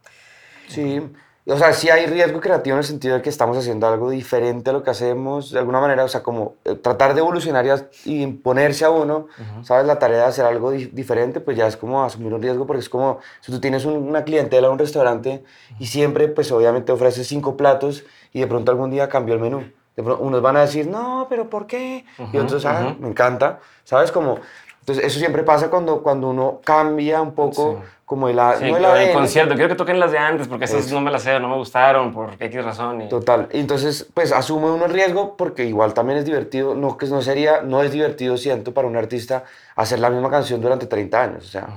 [0.67, 1.01] Sí,
[1.49, 4.69] o sea, sí hay riesgo creativo en el sentido de que estamos haciendo algo diferente
[4.69, 7.65] a lo que hacemos, de alguna manera, o sea, como eh, tratar de evolucionar
[8.03, 9.27] y, imponerse a uno,
[9.63, 9.85] ¿sabes?
[9.85, 12.89] La tarea de hacer algo diferente, pues ya es como asumir un riesgo, porque es
[12.89, 15.43] como si tú tienes una clientela en un restaurante
[15.79, 19.63] y siempre, pues obviamente ofreces cinco platos y de pronto algún día cambió el menú.
[19.95, 22.05] De pronto, unos van a decir, no, pero ¿por qué?
[22.31, 24.11] y otros, ah, me encanta, ¿sabes?
[24.11, 24.39] Como
[24.87, 29.11] entonces, eso siempre pasa cuando, cuando uno cambia un poco como el, sí, no el
[29.11, 29.55] concierto.
[29.55, 32.13] Quiero que toquen las de antes porque esas no me las sé, no me gustaron
[32.13, 33.01] por X razón.
[33.01, 33.09] Y...
[33.09, 33.49] Total.
[33.51, 36.73] Entonces, pues asume uno el riesgo porque igual también es divertido.
[36.73, 39.43] No, que no sería, no es divertido, siento, para un artista
[39.75, 41.45] hacer la misma canción durante 30 años.
[41.45, 41.67] O sea,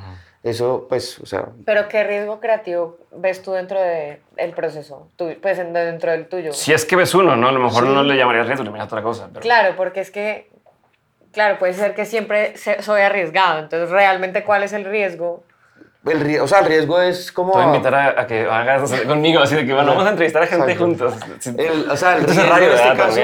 [0.44, 1.46] eso, pues, o sea...
[1.66, 5.08] Pero ¿qué riesgo creativo ves tú dentro del el proceso?
[5.16, 6.52] Tú, pues dentro del tuyo.
[6.52, 7.48] Si es que ves uno, ¿no?
[7.48, 9.30] A lo mejor no le llamaría riesgo, le llamaría otra cosa.
[9.40, 10.48] Claro, porque es que
[11.32, 13.58] claro, puede ser que siempre soy arriesgado.
[13.58, 15.42] Entonces, realmente, ¿cuál es el riesgo?
[16.04, 17.52] El, o sea, el riesgo es como...
[17.52, 20.42] Te voy a invitar a, que hagas conmigo, así de que bueno, vamos a entrevistar
[20.42, 21.14] a gente juntos.
[21.58, 23.20] El, o sea, el riesgo en este caso,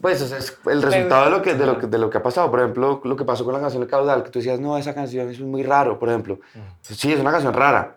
[0.00, 2.50] pues es el resultado de lo, que, de, lo que, de lo que ha pasado.
[2.50, 4.94] Por ejemplo, lo que pasó con la canción de Caudal, que tú decías, no, esa
[4.94, 6.38] canción es muy raro, por ejemplo.
[6.80, 7.96] Sí, es una canción rara.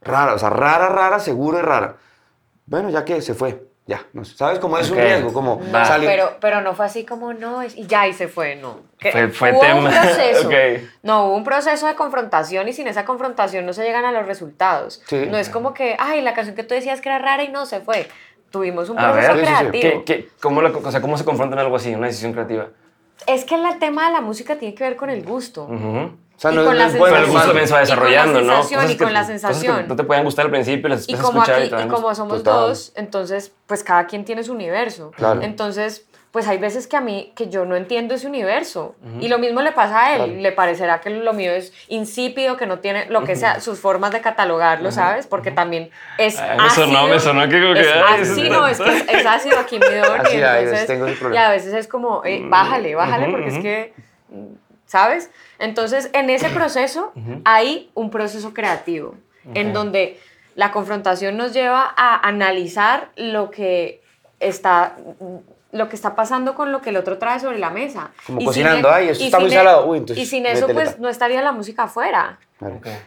[0.00, 1.96] Rara, o sea, rara, rara, seguro es rara.
[2.66, 5.32] Bueno, ya que se fue ya, no ¿sabes cómo es un riesgo?
[5.32, 5.60] Como
[6.00, 8.80] pero, pero no fue así como no, y ya y se fue, no.
[9.00, 9.80] fue, fue tema.
[9.80, 10.50] Un proceso,
[11.02, 14.24] No, hubo un proceso de confrontación y sin esa confrontación no se llegan a los
[14.26, 15.02] resultados.
[15.10, 17.66] No es como que, ay, la canción que tú decías que era rara y no
[17.66, 18.08] se fue.
[18.50, 20.04] Tuvimos un proceso creativo.
[20.40, 22.68] cómo, o sea, ¿Cómo se confronta en algo así, una decisión creativa?
[23.26, 25.64] Es que el tema de la música tiene que ver con el gusto.
[25.64, 28.48] O sea, no, y con la bueno, el gusto también se va desarrollando, y con
[28.48, 28.92] la sensación, ¿no?
[28.92, 29.88] y con la sensación.
[29.88, 33.52] no te pueden gustar al principio, las y como aquí, y, como somos dos, entonces,
[33.66, 35.12] pues cada quien tiene su universo.
[35.16, 35.40] Claro.
[35.42, 38.96] Entonces, pues hay veces que a mí, que yo no entiendo ese universo.
[39.20, 40.42] Y lo mismo le pasa a él.
[40.42, 44.12] Le parecerá que lo mío es insípido, que no tiene lo que sea, sus formas
[44.12, 45.26] de catalogarlo, ¿sabes?
[45.26, 47.86] Porque también es Ay, me sonó, me sonó que como que...
[47.86, 49.84] así, no, es que es, ácido aquí mi
[50.32, 53.94] y, entonces, y a veces es como, eh, bájale, bájale, porque es que,
[54.92, 55.30] ¿sabes?
[55.58, 57.14] Entonces, en ese proceso
[57.46, 59.14] hay un proceso creativo,
[59.54, 60.20] en donde
[60.54, 64.02] la confrontación nos lleva a analizar lo que
[64.38, 64.96] está
[65.70, 68.10] lo que está pasando con lo que el otro trae sobre la mesa.
[68.26, 69.86] Como cocinando, ay, esto está muy salado.
[69.86, 72.38] Uy, entonces, y sin eso, pues, no estaría la música afuera.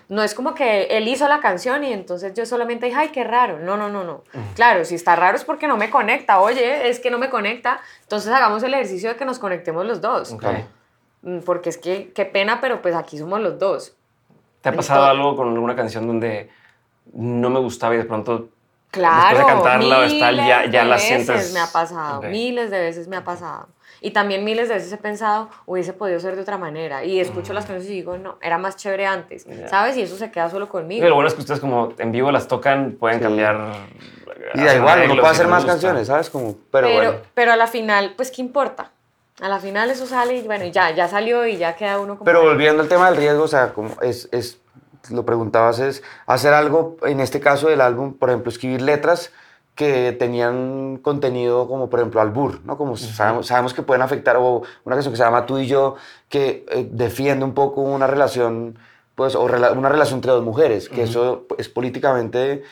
[0.10, 3.24] No es como que él hizo la canción y entonces yo solamente dije, ay, qué
[3.24, 3.60] raro.
[3.60, 4.24] No, no, no, no.
[4.56, 6.40] Claro, si está raro es porque no me conecta.
[6.40, 7.80] Oye, es que no me conecta.
[8.02, 10.34] Entonces hagamos el ejercicio de que nos conectemos los dos.
[10.34, 10.38] Mm,
[11.46, 13.96] porque es que qué pena, pero pues aquí somos los dos.
[14.62, 16.50] ¿Te ha pasado algo con alguna canción donde
[17.14, 18.50] no me gustaba y de pronto
[18.92, 21.54] claro, después de cantarla o tal, ya, ya la sientes?
[21.54, 23.68] me ha pasado, miles de veces me ha pasado.
[24.02, 27.04] Y también miles de veces he pensado, hubiese podido ser de otra manera.
[27.04, 29.98] Y escucho las canciones y digo, no, era más chévere antes, ¿sabes?
[29.98, 31.00] Y eso se queda solo conmigo.
[31.00, 33.74] Pero lo bueno es que ustedes como en vivo las tocan, pueden cambiar...
[34.54, 36.30] Y da igual, no puedo hacer más canciones, ¿sabes?
[36.30, 37.14] Como, pero, pero, bueno.
[37.34, 38.92] pero a la final, pues, ¿qué importa?
[39.42, 42.26] A la final eso sale y bueno, ya, ya salió y ya queda uno como...
[42.26, 44.60] Pero volviendo al tema del riesgo, o sea, como es, es,
[45.10, 49.32] lo preguntabas, es hacer algo, en este caso del álbum, por ejemplo, escribir letras
[49.76, 52.78] que tenían contenido como, por ejemplo, albur, ¿no?
[52.78, 55.96] Como sabemos, sabemos, que pueden afectar, o una canción que se llama Tú y yo,
[56.30, 58.80] que eh, defiende un poco una relación,
[59.16, 62.64] pues, o una relación entre dos mujeres, que eso es políticamente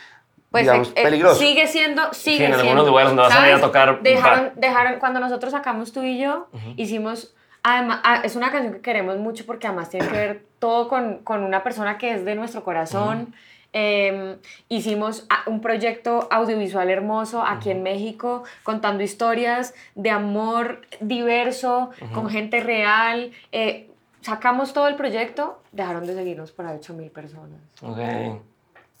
[0.54, 1.34] pues digamos, eh, peligroso.
[1.34, 4.00] Sigue siendo, sigue sí, en algunos lugares donde vas a ir a tocar.
[4.02, 6.46] Dejaron, dejaron, cuando nosotros sacamos tú y yo,
[6.76, 7.34] hicimos,
[7.64, 11.24] además, ah, es una canción que queremos mucho porque además tiene que ver todo con,
[11.24, 13.34] con una persona que es de nuestro corazón.
[13.72, 14.36] Em,
[14.68, 22.30] hicimos ah, un proyecto audiovisual hermoso aquí en México, contando historias de amor diverso, con
[22.30, 23.32] gente real.
[23.50, 23.90] Eh,
[24.20, 27.58] sacamos todo el proyecto, dejaron de seguirnos para 8 mil personas.
[27.82, 28.38] Okay.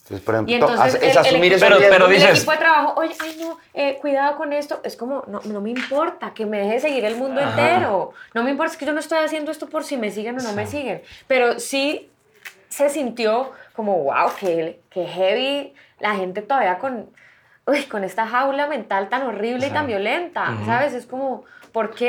[0.04, 2.92] Entonces, por ejemplo, y entonces es asumir el, pero, pero dices, el equipo de trabajo,
[2.98, 4.80] oye, ay no, eh, cuidado con esto.
[4.84, 8.12] Es como, no, no me importa que me deje seguir el mundo entero.
[8.34, 10.42] No me importa, es que yo no estoy haciendo esto por si me siguen o
[10.42, 11.00] no me siguen.
[11.26, 12.10] Pero sí
[12.68, 17.08] se sintió como, wow, que, que heavy la gente todavía con,
[17.66, 20.92] uy, con esta jaula mental tan horrible y tan violenta, ¿sabes?
[20.92, 21.44] Es como,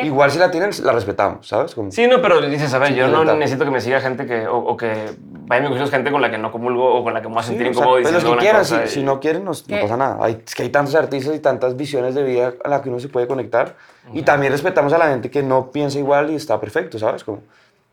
[0.04, 1.76] Igual si la tienen, la respetamos, ¿sabes?
[1.90, 4.78] Sí, no, pero dices, a ver, yo no necesito que me siga gente que, o,
[4.78, 5.10] que
[5.48, 7.42] vaya a mis gente con la que no comulgo o con la que me voy
[7.42, 8.02] a sentir incómodo.
[8.02, 10.18] Pues los que quieran, si, no quieren, no, pasa nada.
[10.22, 13.00] Hay, es que hay tantos artistas y tantas visiones de vida a las que uno
[13.00, 13.76] se puede conectar.
[14.14, 17.24] Y también respetamos a la gente que no piensa igual y está perfecto, ¿sabes?
[17.24, 17.42] Como,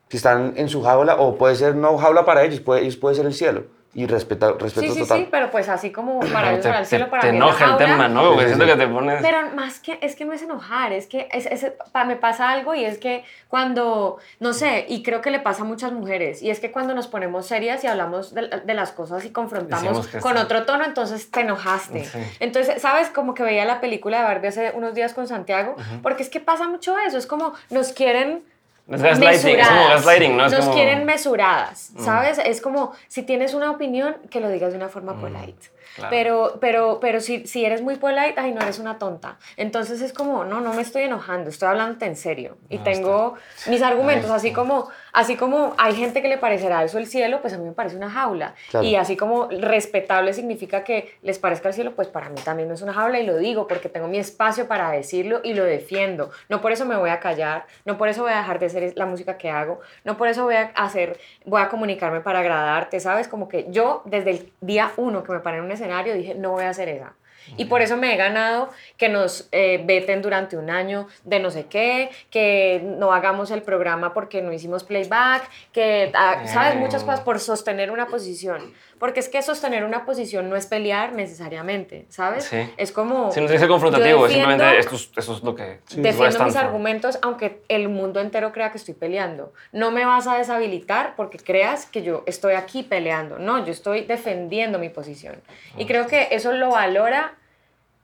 [0.08, 3.16] si están en su jaula, o puede ser no jaula para ellos, puede, ellos puede
[3.16, 3.64] ser el cielo
[3.94, 5.18] y respeta, respeto sí, sí, total.
[5.18, 8.30] Sí, pero pues así como para el cielo, para te enoja el tema, ¿no?
[8.30, 9.20] Porque siento que te pones...
[9.20, 11.72] Pero más que, es que me es enojar, es que es, es,
[12.06, 15.64] me pasa algo y es que cuando, no sé, y creo que le pasa a
[15.66, 19.24] muchas mujeres, y es que cuando nos ponemos serias y hablamos de, de las cosas
[19.26, 22.08] y confrontamos con otro tono, entonces te enojaste.
[22.40, 23.10] Entonces, ¿sabes?
[23.10, 26.40] Como que veía la película de Barbie hace unos días con Santiago, porque es que
[26.40, 28.42] pasa mucho eso, es como nos quieren
[28.88, 30.46] es gaslighting, es como gaslighting, ¿no?
[30.46, 32.04] Es Nos quieren mesuradas, mm.
[32.04, 32.38] ¿sabes?
[32.38, 35.20] Es como, si tienes una opinión, que lo digas de una forma mm.
[35.20, 35.70] polite.
[36.08, 39.36] Pero, pero, pero si, si eres muy polite, ay, no eres una tonta.
[39.56, 42.56] Entonces es como, no, no me estoy enojando, estoy hablándote en serio.
[42.70, 43.34] Y tengo
[43.66, 47.52] mis argumentos, así como, así como hay gente que le parecerá eso el cielo, pues
[47.54, 48.54] a mí me parece una jaula.
[48.82, 52.74] Y así como respetable significa que les parezca el cielo, pues para mí también no
[52.74, 56.30] es una jaula y lo digo porque tengo mi espacio para decirlo y lo defiendo.
[56.48, 58.92] No por eso me voy a callar, no por eso voy a dejar de hacer
[58.96, 63.00] la música que hago, no por eso voy a hacer, voy a comunicarme para agradarte,
[63.00, 63.28] ¿sabes?
[63.28, 66.52] Como que yo desde el día uno que me paré en un escenario dije, no
[66.52, 67.14] voy a hacer esa.
[67.56, 71.50] Y por eso me he ganado que nos eh, veten durante un año de no
[71.50, 76.76] sé qué, que no hagamos el programa porque no hicimos playback, que, ah, ¿sabes?
[76.76, 78.72] Muchas cosas por sostener una posición.
[79.02, 82.44] Porque es que sostener una posición no es pelear necesariamente, ¿sabes?
[82.44, 82.72] Sí.
[82.76, 83.32] Es como...
[83.32, 85.80] Sí, no es confrontativo, simplemente esto es, lo que...
[85.96, 89.52] defiendo mis argumentos aunque el mundo entero crea que estoy peleando.
[89.72, 93.40] No me vas a deshabilitar porque creas que yo estoy aquí peleando.
[93.40, 95.34] No, yo estoy defendiendo mi posición.
[95.76, 97.34] Y creo que eso lo valora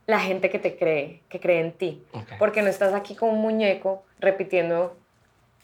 [0.08, 2.02] la gente que te cree, que cree en ti.
[2.40, 4.96] Porque no estás aquí como un muñeco repitiendo,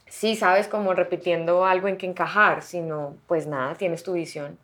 [0.06, 4.62] sí, sabes, como repitiendo algo en que encajar, sino pues nada, tienes tu visión.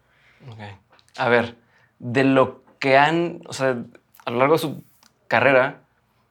[1.16, 1.56] A ver,
[1.98, 3.76] de lo que han, o sea,
[4.24, 4.82] a lo largo de su
[5.28, 5.82] carrera,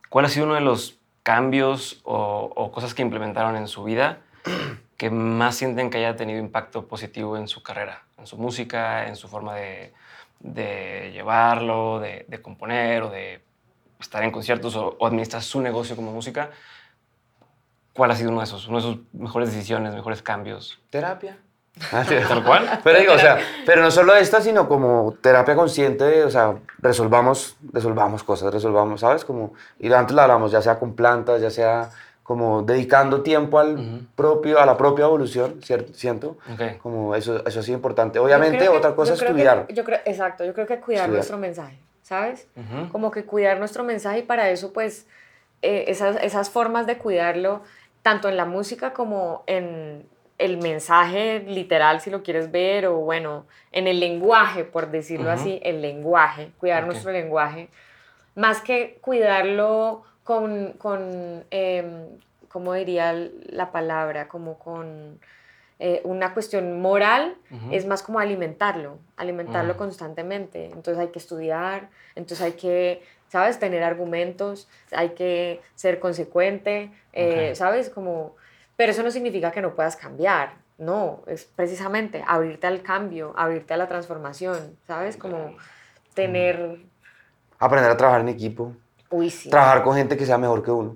[0.09, 4.21] ¿cuál ha sido uno de los cambios o, cosas que implementaron en su vida
[4.97, 9.15] que más sienten que haya tenido impacto positivo en su carrera, en su música, en
[9.15, 9.93] su forma de,
[10.39, 13.41] de llevarlo, de, componer o de
[13.99, 16.51] estar en conciertos o, administrar su negocio como música,
[17.93, 20.81] ¿cuál ha sido uno de esos, uno de sus mejores decisiones, mejores cambios?
[20.89, 21.37] Terapia.
[21.91, 22.79] Ah, Tal cual.
[22.83, 27.55] Pero digo, o sea, pero no solo esta, sino como terapia consciente, o sea, resolvamos,
[27.71, 29.23] resolvamos cosas, resolvamos, ¿sabes?
[29.23, 31.89] Como, y antes la hablamos, ya sea con plantas, ya sea
[32.23, 35.93] como dedicando tiempo al propio, a la propia evolución, ¿cierto?
[35.95, 36.37] Siento.
[36.81, 38.19] Como eso, eso es importante.
[38.19, 39.65] Obviamente, otra cosa es estudiar.
[39.69, 42.47] yo creo, exacto, yo creo que cuidar nuestro mensaje, ¿sabes?
[42.91, 45.07] Como que cuidar nuestro mensaje y para eso, pues,
[45.61, 47.61] eh, esas, esas formas de cuidarlo,
[48.03, 50.05] tanto en la música como en
[50.39, 55.59] el mensaje literal, si lo quieres ver, o bueno, en el lenguaje, por decirlo así,
[55.63, 57.69] el lenguaje, cuidar nuestro lenguaje,
[58.35, 62.07] más que cuidarlo con, con em,
[62.49, 63.13] ¿cómo diría
[63.49, 64.27] la palabra?
[64.27, 65.19] Como con
[65.79, 67.35] eh, una cuestión moral,
[67.71, 70.65] es más como alimentarlo, alimentarlo constantemente.
[70.65, 73.59] Entonces hay que estudiar, entonces hay que, ¿sabes?
[73.59, 77.89] Tener argumentos, hay que ser consecuente, eh, ¿sabes?
[77.89, 78.35] Como,
[78.79, 80.53] pero eso no significa que no puedas cambiar.
[80.77, 85.17] No, es precisamente abrirte al cambio, abrirte a la transformación, ¿sabes?
[85.17, 85.57] Como
[86.13, 86.79] tener...
[87.59, 88.71] Aprender a trabajar en equipo.
[89.49, 90.95] Trabajar con gente que sea mejor que uno.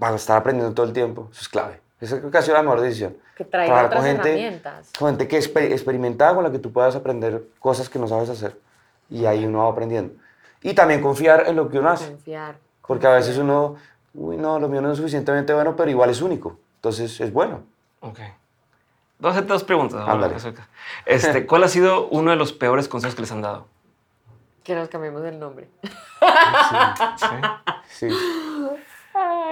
[0.00, 1.28] Para estar aprendiendo todo el tiempo.
[1.30, 1.80] Eso es clave.
[2.00, 3.16] Esa creo que ha sido la mejor decisión.
[3.36, 4.90] Que traiga otras con gente, herramientas.
[4.98, 8.28] Con gente que es experimentada, con la que tú puedas aprender cosas que no sabes
[8.28, 8.58] hacer.
[9.08, 10.14] Y ahí uno va aprendiendo.
[10.62, 12.08] Y también confiar en lo que uno hace.
[12.08, 12.56] Confiar.
[12.84, 13.76] Porque a veces uno,
[14.14, 16.58] uy, no, lo mío no es suficientemente bueno, pero igual es único.
[16.84, 17.62] Entonces es bueno.
[18.00, 18.18] Ok.
[19.18, 20.06] Dos, dos preguntas.
[21.06, 23.66] Este, ¿Cuál ha sido uno de los peores consejos que les han dado?
[24.62, 25.70] Que nos cambiemos el nombre.
[27.86, 28.08] Sí.
[28.08, 28.08] sí.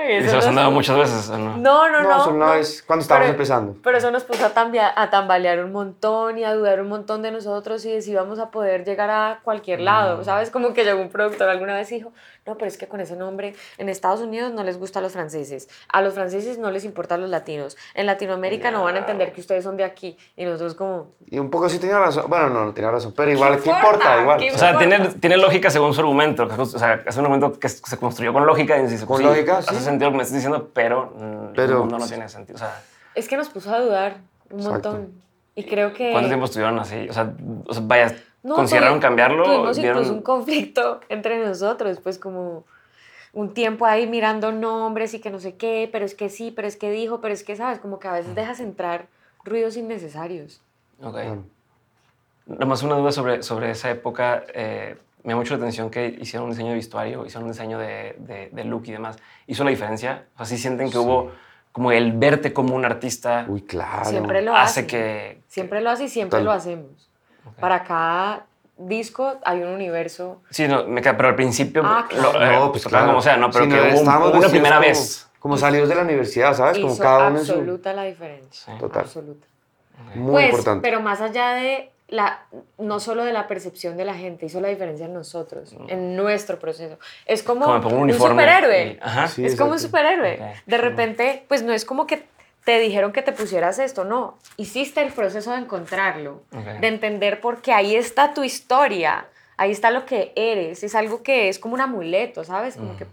[0.08, 1.56] ¿Y se los han dado muchas veces o no?
[1.56, 2.08] No, no, no.
[2.08, 3.76] No, solo una vez cuando estábamos empezando.
[3.82, 7.30] Pero eso nos puso a, a, tambalear un montón y a dudar un montón de
[7.30, 10.24] nosotros y de si íbamos a poder llegar a cualquier lado, mm.
[10.24, 10.50] ¿sabes?
[10.50, 12.12] Como que llegó un productor alguna vez y dijo,
[12.46, 15.12] no, pero es que con ese nombre en Estados Unidos no les gusta a los
[15.12, 19.32] franceses, a los franceses no les importan los latinos, en Latinoamérica no van a entender
[19.32, 21.12] que ustedes son de aquí y nosotros como...
[21.26, 24.20] Y un poco sí tenía razón, bueno, no, no tenía razón, pero igual, ¿qué, importa?
[24.20, 24.42] Igual.
[24.54, 27.96] o sea, tiene, tiene, lógica según su argumento, o sea, es un argumento que se
[27.96, 28.76] construyó con lógica.
[28.76, 31.98] Y con sí, lógica, Hace sentido lo que me estás diciendo, pero, mm, pero no,
[31.98, 32.56] no tiene sentido.
[32.56, 32.82] O sea,
[33.14, 34.16] es que nos puso a dudar
[34.50, 35.22] un montón.
[35.54, 36.12] Y creo que...
[36.12, 37.08] ¿Cuánto tiempo estuvieron así?
[37.08, 37.34] O sea,
[37.66, 39.44] o sea vaya, ¿consideraron cambiarlo?
[39.44, 42.64] Tuvimos incluso un conflicto entre nosotros, pues como
[43.32, 46.68] un tiempo ahí mirando nombres y que no sé qué, pero es que sí, pero
[46.68, 47.78] es que dijo, pero es que, ¿sabes?
[47.78, 49.08] Como que a veces dejas entrar
[49.44, 50.60] ruidos innecesarios.
[51.02, 51.18] Ok.
[52.46, 54.44] Nomás una duda sobre, sobre esa época.
[54.54, 57.78] Eh, me llama mucho la atención que hicieron un diseño de vestuario, hicieron un diseño
[57.78, 59.16] de, de, look y demás.
[59.46, 60.26] ¿Hizo la diferencia?
[60.34, 61.32] O sea, ¿sí sienten que hubo
[61.70, 63.44] como el verte como un artista?
[63.48, 64.04] Uy, claro.
[64.04, 64.86] Siempre lo hace.
[64.86, 65.42] que...
[65.46, 67.08] Siempre lo hace y siempre lo hacemos.
[67.60, 68.46] Para cada
[68.76, 70.42] disco hay un universo.
[70.50, 71.82] Sí, no, me queda, pero al principio.
[71.84, 72.42] Ah, claro.
[72.42, 73.06] Eh, no, pues claro.
[73.06, 75.28] Como sea, no, pero que hubo una primera vez.
[75.38, 76.78] Como salidos de la universidad, ¿sabes?
[76.78, 78.78] Como cada uno absoluta la diferencia.
[78.78, 79.02] Total.
[79.02, 79.46] Absoluta.
[80.14, 80.88] Muy pues, importante.
[80.88, 82.46] Pero más allá de la,
[82.78, 86.58] no solo de la percepción de la gente, hizo la diferencia en nosotros, en nuestro
[86.58, 86.98] proceso.
[87.26, 88.98] Es como, un, superhéroe.
[89.00, 89.30] Ajá.
[89.42, 90.54] es como un superhéroe.
[90.66, 92.24] De repente, pues no es como que
[92.64, 96.42] te dijeron que te pusieras esto, no, hiciste el proceso de encontrarlo,
[96.80, 99.26] de entender por qué ahí está tu historia,
[99.62, 102.76] ahí está lo que eres, es algo que es como un amuleto, ¿sabes?
[102.76, 103.06] Como que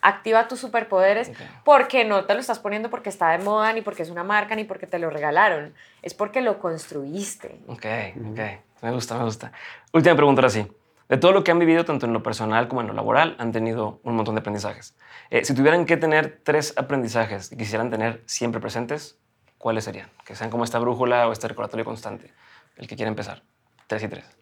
[0.00, 1.30] activa tus superpoderes
[1.64, 4.56] porque no te lo estás poniendo porque está de moda, ni porque es una marca,
[4.56, 7.60] ni porque te lo regalaron, es porque lo construiste.
[7.68, 7.86] Ok,
[8.30, 8.40] ok,
[8.82, 9.52] me gusta, me gusta.
[9.92, 10.66] Última pregunta así.
[11.08, 13.52] De todo lo que han vivido, tanto en lo personal como en lo laboral, han
[13.52, 14.96] tenido un montón de aprendizajes.
[15.30, 19.18] Eh, si tuvieran que tener tres aprendizajes que quisieran tener siempre presentes,
[19.58, 20.08] ¿cuáles serían?
[20.24, 22.32] Que sean como esta brújula o este recordatorio constante.
[22.76, 23.42] El que quiera empezar.
[23.86, 24.41] Tres y tres.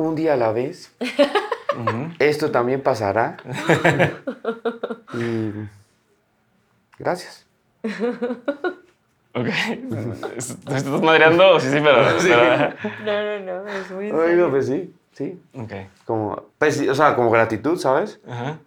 [0.00, 0.94] Un día a la vez.
[2.18, 3.36] Esto también pasará.
[5.12, 5.52] y
[6.98, 7.46] gracias.
[9.34, 9.46] Ok.
[9.46, 11.60] ¿Te estás madreando?
[11.60, 11.98] Sí, sí, pero.
[13.04, 14.10] No, no, no, es muy.
[14.10, 15.38] Oigo, pues sí, sí.
[15.54, 15.72] Ok.
[16.06, 18.20] Como, pues, o sea, como gratitud, ¿sabes?
[18.26, 18.58] Ajá.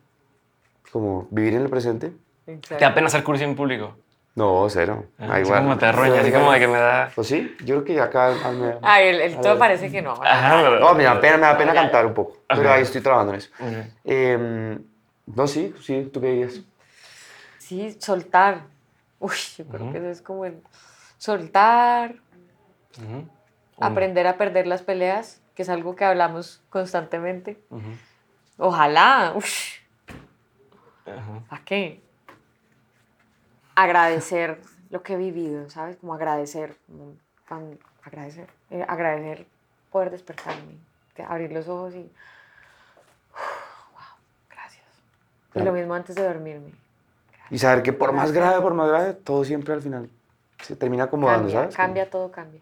[0.92, 2.14] Como vivir en el presente.
[2.46, 2.78] Exacto.
[2.78, 3.96] ¿Te da pena hacer curso en público?
[4.36, 5.06] No, cero.
[5.20, 5.62] Ah, igual.
[5.62, 7.12] como te arroña, así como de que me da.
[7.14, 8.34] Pues sí, yo creo que acá.
[8.52, 10.14] Me, Ay, el, el todo parece que no.
[10.24, 12.38] Ajá, no, me da pena, me da pena cantar un poco.
[12.48, 13.52] Pero ahí estoy trabajando en eso.
[14.04, 14.78] Eh,
[15.28, 16.62] no, sí, sí, ¿tú qué dirías?
[17.60, 18.64] Sí, soltar.
[19.20, 20.62] Uy, yo creo que eso es como el
[21.18, 22.16] soltar,
[23.80, 27.60] aprender a perder las peleas, que es algo que hablamos constantemente.
[28.58, 29.34] Ojalá.
[29.36, 29.78] Uf.
[31.50, 32.02] ¿A qué?
[33.76, 35.98] Agradecer lo que he vivido, ¿sabes?
[35.98, 36.76] Como agradecer,
[38.04, 39.46] agradecer, eh, agradecer
[39.92, 40.78] poder despertarme,
[41.28, 42.12] abrir los ojos y,
[43.32, 44.18] wow,
[44.50, 44.86] gracias.
[45.56, 46.72] Y lo mismo antes de dormirme.
[47.50, 50.10] Y saber que por más grave, por más grave, todo siempre al final
[50.62, 51.76] se termina acomodando, cambia, ¿sabes?
[51.76, 52.62] Cambia, todo cambia.